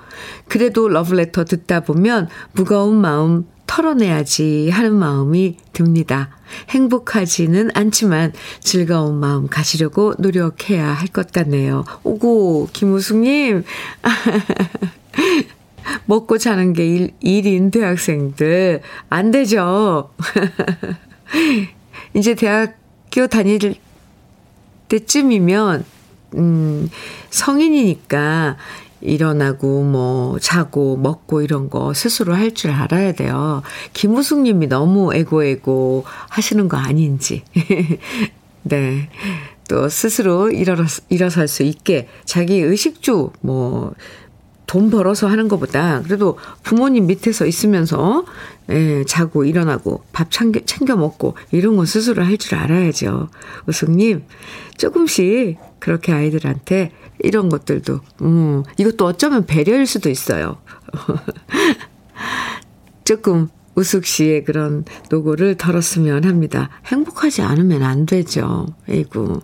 그래도 0.47 0.87
러브레터 0.87 1.43
듣다 1.43 1.81
보면 1.81 2.29
무거운 2.53 2.95
마음 2.95 3.45
털어내야지 3.67 4.69
하는 4.69 4.95
마음이 4.95 5.57
듭니다. 5.73 6.29
행복하지는 6.69 7.69
않지만 7.73 8.33
즐거운 8.61 9.19
마음 9.19 9.47
가지려고 9.47 10.13
노력해야 10.17 10.87
할 10.87 11.07
것 11.07 11.31
같네요. 11.31 11.85
오고, 12.03 12.69
김우숙님. 12.73 13.63
먹고 16.05 16.37
자는 16.37 16.73
게 16.73 16.85
일, 16.85 17.11
일인 17.21 17.71
대학생들. 17.71 18.81
안 19.09 19.31
되죠. 19.31 20.09
이제 22.13 22.35
대학교 22.35 23.27
다닐 23.29 23.75
때쯤이면, 24.89 25.85
음, 26.35 26.89
성인이니까 27.29 28.57
일어나고 29.05 29.83
뭐 29.83 30.39
자고 30.39 30.97
먹고 30.97 31.41
이런 31.41 31.69
거 31.69 31.93
스스로 31.93 32.33
할 32.33 32.55
줄 32.55 32.71
알아야 32.71 33.11
돼요. 33.13 33.61
김우숙 33.93 34.41
님이 34.41 34.67
너무 34.67 35.13
애고애고 35.13 36.05
하시는 36.29 36.67
거 36.69 36.77
아닌지. 36.77 37.43
네. 38.63 39.09
또 39.67 39.89
스스로 39.89 40.51
일어서, 40.51 41.01
일어설 41.09 41.47
수 41.47 41.63
있게 41.63 42.07
자기 42.25 42.59
의식주 42.59 43.31
뭐 43.41 43.93
돈 44.67 44.89
벌어서 44.89 45.27
하는 45.27 45.47
것보다 45.47 46.01
그래도 46.01 46.37
부모님 46.63 47.07
밑에서 47.07 47.45
있으면서 47.45 48.25
예, 48.69 49.03
자고 49.05 49.45
일어나고 49.45 50.03
밥 50.11 50.31
챙겨, 50.31 50.59
챙겨 50.65 50.95
먹고 50.95 51.37
이런 51.51 51.75
건 51.75 51.85
스스로 51.85 52.23
할 52.23 52.35
줄 52.37 52.55
알아야죠. 52.55 53.29
우승님 53.67 54.23
조금씩 54.77 55.57
그렇게 55.79 56.11
아이들한테 56.11 56.91
이런 57.19 57.49
것들도 57.49 57.99
음 58.21 58.63
이것도 58.77 59.05
어쩌면 59.05 59.45
배려일 59.45 59.85
수도 59.85 60.09
있어요. 60.09 60.57
조금 63.05 63.49
우숙 63.75 64.05
씨의 64.05 64.45
그런 64.45 64.85
노고를 65.09 65.55
덜었으면 65.55 66.23
합니다. 66.23 66.69
행복하지 66.85 67.41
않으면 67.41 67.83
안 67.83 68.05
되죠. 68.05 68.67
에이구. 68.87 69.41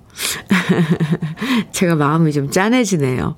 제가 1.72 1.96
마음이 1.96 2.32
좀 2.32 2.50
짠해지네요. 2.50 3.36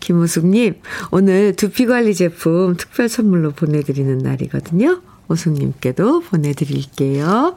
김우숙님, 0.00 0.80
오늘 1.10 1.56
두피 1.56 1.86
관리 1.86 2.14
제품 2.14 2.76
특별 2.76 3.08
선물로 3.08 3.52
보내드리는 3.52 4.18
날이거든요. 4.18 5.00
우숙님께도 5.28 6.20
보내드릴게요. 6.20 7.56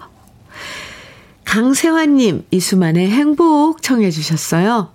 강세환님, 1.43 2.45
이수만의 2.51 3.10
행복 3.10 3.82
청해주셨어요. 3.82 4.94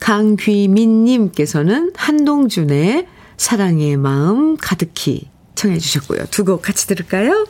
강귀민님께서는 0.00 1.92
한동준의 1.96 3.06
사랑의 3.36 3.96
마음 3.96 4.56
가득히 4.56 5.28
청해 5.54 5.78
주셨고요. 5.78 6.26
두 6.30 6.44
곡 6.44 6.62
같이 6.62 6.86
들을까요? 6.86 7.46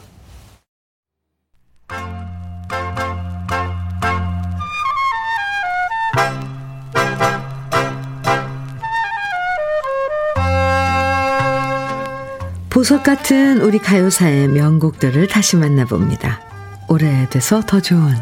보석 12.70 13.04
같은 13.04 13.60
우리 13.62 13.78
가요사의 13.78 14.48
명곡들을 14.48 15.26
다시 15.28 15.56
만나봅니다. 15.56 16.40
오래돼서 16.88 17.62
더 17.66 17.80
좋은 17.80 18.14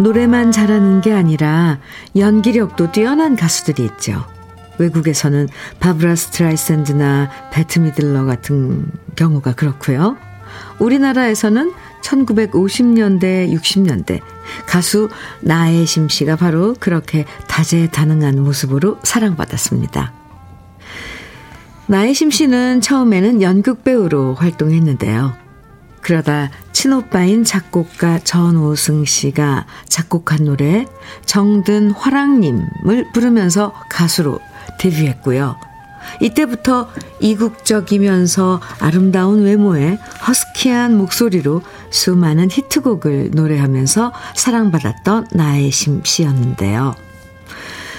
노래만 0.00 0.52
잘하는 0.52 1.00
게 1.00 1.12
아니라 1.12 1.78
연기력도 2.16 2.92
뛰어난 2.92 3.36
가수들이 3.36 3.84
있죠. 3.84 4.24
외국에서는 4.78 5.48
바브라 5.80 6.14
스트라이샌드나 6.14 7.30
배트 7.52 7.80
미들러 7.80 8.24
같은 8.24 8.86
경우가 9.16 9.54
그렇고요. 9.54 10.16
우리나라에서는 10.78 11.72
1950년대, 12.02 13.52
60년대 13.52 14.20
가수 14.66 15.08
나혜심 15.40 16.08
씨가 16.08 16.36
바로 16.36 16.74
그렇게 16.78 17.24
다재다능한 17.48 18.40
모습으로 18.40 18.98
사랑받았습니다. 19.02 20.12
나혜심 21.86 22.30
씨는 22.30 22.80
처음에는 22.80 23.42
연극 23.42 23.82
배우로 23.82 24.34
활동했는데요. 24.34 25.47
그러다 26.08 26.50
친오빠인 26.72 27.44
작곡가 27.44 28.18
전오승 28.18 29.04
씨가 29.04 29.66
작곡한 29.90 30.46
노래 30.46 30.86
정든 31.26 31.90
화랑님을 31.90 33.12
부르면서 33.12 33.74
가수로 33.90 34.40
데뷔했고요. 34.80 35.56
이때부터 36.22 36.88
이국적이면서 37.20 38.58
아름다운 38.80 39.42
외모에 39.42 39.98
허스키한 40.26 40.96
목소리로 40.96 41.60
수많은 41.90 42.48
히트곡을 42.50 43.32
노래하면서 43.34 44.10
사랑받았던 44.34 45.26
나혜심 45.32 46.04
씨였는데요. 46.04 46.94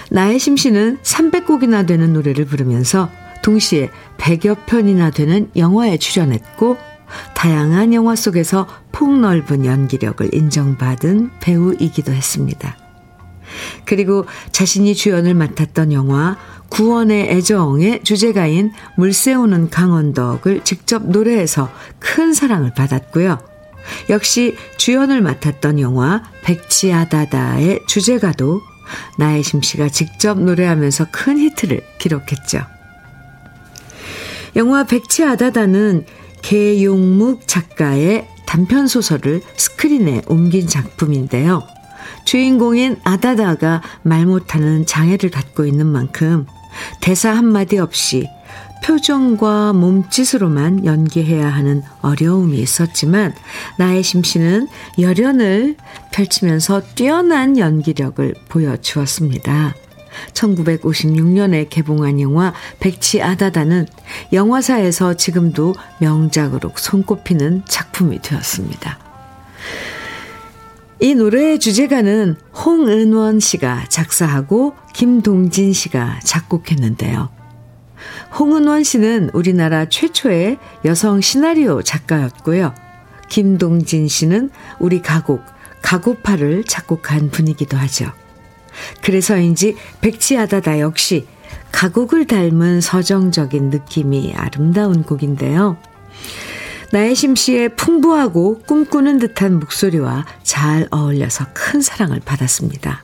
나혜심 0.10 0.58
씨는 0.58 0.98
300곡이나 1.04 1.86
되는 1.86 2.14
노래를 2.14 2.46
부르면서 2.46 3.12
동시에 3.44 3.92
100여 4.18 4.66
편이나 4.66 5.12
되는 5.12 5.52
영화에 5.56 5.98
출연했고 5.98 6.89
다양한 7.34 7.94
영화 7.94 8.16
속에서 8.16 8.68
폭넓은 8.92 9.66
연기력을 9.66 10.34
인정받은 10.34 11.32
배우이기도 11.40 12.12
했습니다. 12.12 12.78
그리고 13.86 14.26
자신이 14.52 14.96
주연을 14.96 15.34
맡았던 15.34 15.92
영화 15.94 16.38
구원의 16.70 17.32
애정의 17.32 18.04
주제가인 18.04 18.72
물새우는 18.98 19.70
강원덕을 19.70 20.64
직접 20.64 21.08
노래해서 21.08 21.72
큰 21.98 22.34
사랑을 22.34 22.74
받았고요. 22.74 23.40
역시 24.10 24.56
주연을 24.78 25.22
맡았던 25.22 25.80
영화 25.80 26.24
백지아다다의 26.44 27.82
주제가도 27.88 28.62
나혜심 29.18 29.62
씨가 29.62 29.90
직접 29.90 30.40
노래하면서 30.40 31.08
큰 31.12 31.38
히트를 31.38 31.82
기록했죠. 31.98 32.62
영화 34.56 34.84
백지아다다는 34.84 36.06
개용묵 36.42 37.48
작가의 37.48 38.28
단편 38.46 38.88
소설을 38.88 39.42
스크린에 39.56 40.24
옮긴 40.28 40.68
작품인데요. 40.68 41.64
주인공인 42.26 42.98
아다다가 43.04 43.82
말 44.02 44.26
못하는 44.26 44.86
장애를 44.86 45.30
갖고 45.30 45.66
있는 45.66 45.86
만큼 45.88 46.46
대사 47.02 47.32
한마디 47.32 47.78
없이 47.78 48.28
표정과 48.84 49.74
몸짓으로만 49.74 50.86
연기해야 50.86 51.48
하는 51.48 51.84
어려움이 52.02 52.58
있었지만 52.60 53.34
나의 53.78 54.04
심 54.04 54.24
씨는 54.24 54.68
열연을 55.00 55.76
펼치면서 56.12 56.82
뛰어난 56.96 57.58
연기력을 57.58 58.34
보여주었습니다. 58.48 59.76
1956년에 60.34 61.70
개봉한 61.70 62.20
영화 62.22 62.54
백치 62.80 63.22
아다다는 63.22 63.88
영화사에서 64.34 65.16
지금도 65.16 65.76
명작으로 66.00 66.72
손꼽히는 66.76 67.64
작품이 67.68 68.22
되었습니다. 68.22 69.00
이 71.02 71.16
노래의 71.16 71.60
주제가는 71.60 72.36
홍은원 72.66 73.40
씨가 73.40 73.86
작사하고 73.88 74.74
김동진 74.94 75.72
씨가 75.72 76.20
작곡했는데요. 76.26 77.30
홍은원 78.38 78.84
씨는 78.84 79.30
우리나라 79.34 79.86
최초의 79.86 80.58
여성 80.86 81.22
시나리오 81.22 81.82
작가였고요. 81.82 82.74
김동진 83.30 84.08
씨는 84.08 84.50
우리 84.80 85.02
가곡, 85.02 85.42
가고파를 85.82 86.66
작곡한 86.66 87.30
분이기도 87.30 87.78
하죠. 87.78 88.12
그래서인지 89.02 89.76
백지아다다 90.02 90.80
역시 90.80 91.28
가곡을 91.72 92.26
닮은 92.26 92.82
서정적인 92.82 93.70
느낌이 93.70 94.34
아름다운 94.36 95.04
곡인데요. 95.04 95.78
나혜심 96.92 97.36
씨의 97.36 97.76
풍부하고 97.76 98.62
꿈꾸는 98.66 99.20
듯한 99.20 99.60
목소리와 99.60 100.26
잘 100.42 100.88
어울려서 100.90 101.46
큰 101.54 101.82
사랑을 101.82 102.20
받았습니다. 102.20 103.04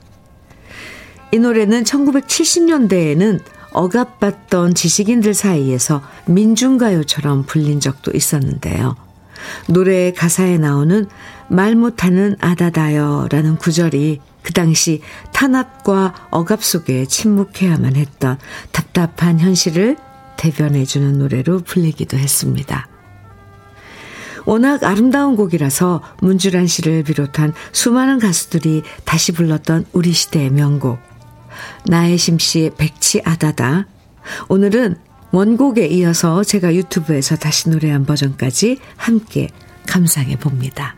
이 1.31 1.37
노래는 1.37 1.83
1970년대에는 1.83 3.41
억압받던 3.71 4.73
지식인들 4.73 5.33
사이에서 5.33 6.01
민중가요처럼 6.25 7.43
불린 7.43 7.79
적도 7.79 8.11
있었는데요. 8.11 8.95
노래의 9.67 10.13
가사에 10.13 10.57
나오는 10.57 11.07
말 11.49 11.75
못하는 11.75 12.35
아다다요 12.39 13.27
라는 13.29 13.57
구절이 13.57 14.21
그 14.45 14.53
당시 14.53 15.01
탄압과 15.33 16.27
억압 16.29 16.63
속에 16.63 17.07
침묵해야만 17.07 17.95
했던 17.95 18.37
답답한 18.71 19.39
현실을 19.39 19.97
대변해주는 20.37 21.17
노래로 21.17 21.61
불리기도 21.61 22.15
했습니다. 22.15 22.87
워낙 24.45 24.83
아름다운 24.83 25.35
곡이라서 25.35 26.03
문주란 26.21 26.67
씨를 26.67 27.01
비롯한 27.01 27.53
수많은 27.71 28.19
가수들이 28.19 28.83
다시 29.03 29.31
불렀던 29.31 29.85
우리 29.93 30.13
시대의 30.13 30.51
명곡. 30.51 30.99
나혜심 31.87 32.37
씨의 32.37 32.75
백치 32.77 33.23
아다다. 33.25 33.87
오늘은 34.47 34.97
원곡에 35.31 35.87
이어서 35.87 36.43
제가 36.43 36.75
유튜브에서 36.75 37.35
다시 37.35 37.69
노래한 37.69 38.05
버전까지 38.05 38.77
함께 38.95 39.49
감상해 39.87 40.35
봅니다. 40.35 40.95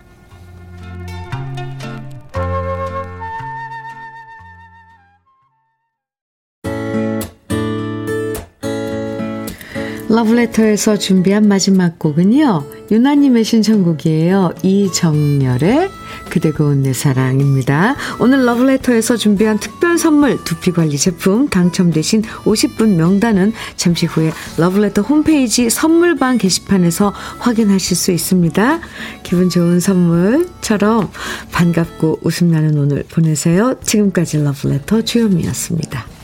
러브레터에서 10.18 10.98
준비한 10.98 11.48
마지막 11.48 12.00
곡은요. 12.00 12.64
유나님의 12.90 13.44
신청곡이에요. 13.44 14.52
이정열의 14.64 15.92
그대 16.32 16.52
고운 16.52 16.82
내 16.82 16.92
사랑입니다. 16.92 17.96
오늘 18.20 18.44
러브레터에서 18.44 19.16
준비한 19.16 19.60
특별 19.60 20.00
선물 20.00 20.44
두피관리 20.44 20.98
제품 20.98 21.50
당첨되신 21.50 22.24
50분 22.46 22.96
명단은 22.96 23.54
잠시 23.76 24.08
후에 24.08 24.32
러브레터 24.58 25.04
홈페이지 25.04 25.70
선물방 25.70 26.40
게시판에서 26.40 27.14
확인하실 27.38 27.96
수 27.96 28.12
있습니다. 28.12 28.80
기분 29.22 29.50
좋은 29.52 29.80
선물처럼 29.80 31.12
반갑고 31.52 32.22
웃음나는 32.24 32.76
오늘 32.80 33.04
보내세요. 33.04 33.76
지금까지 33.84 34.42
러브레터 34.42 35.04
주현미였습니다. 35.04 36.17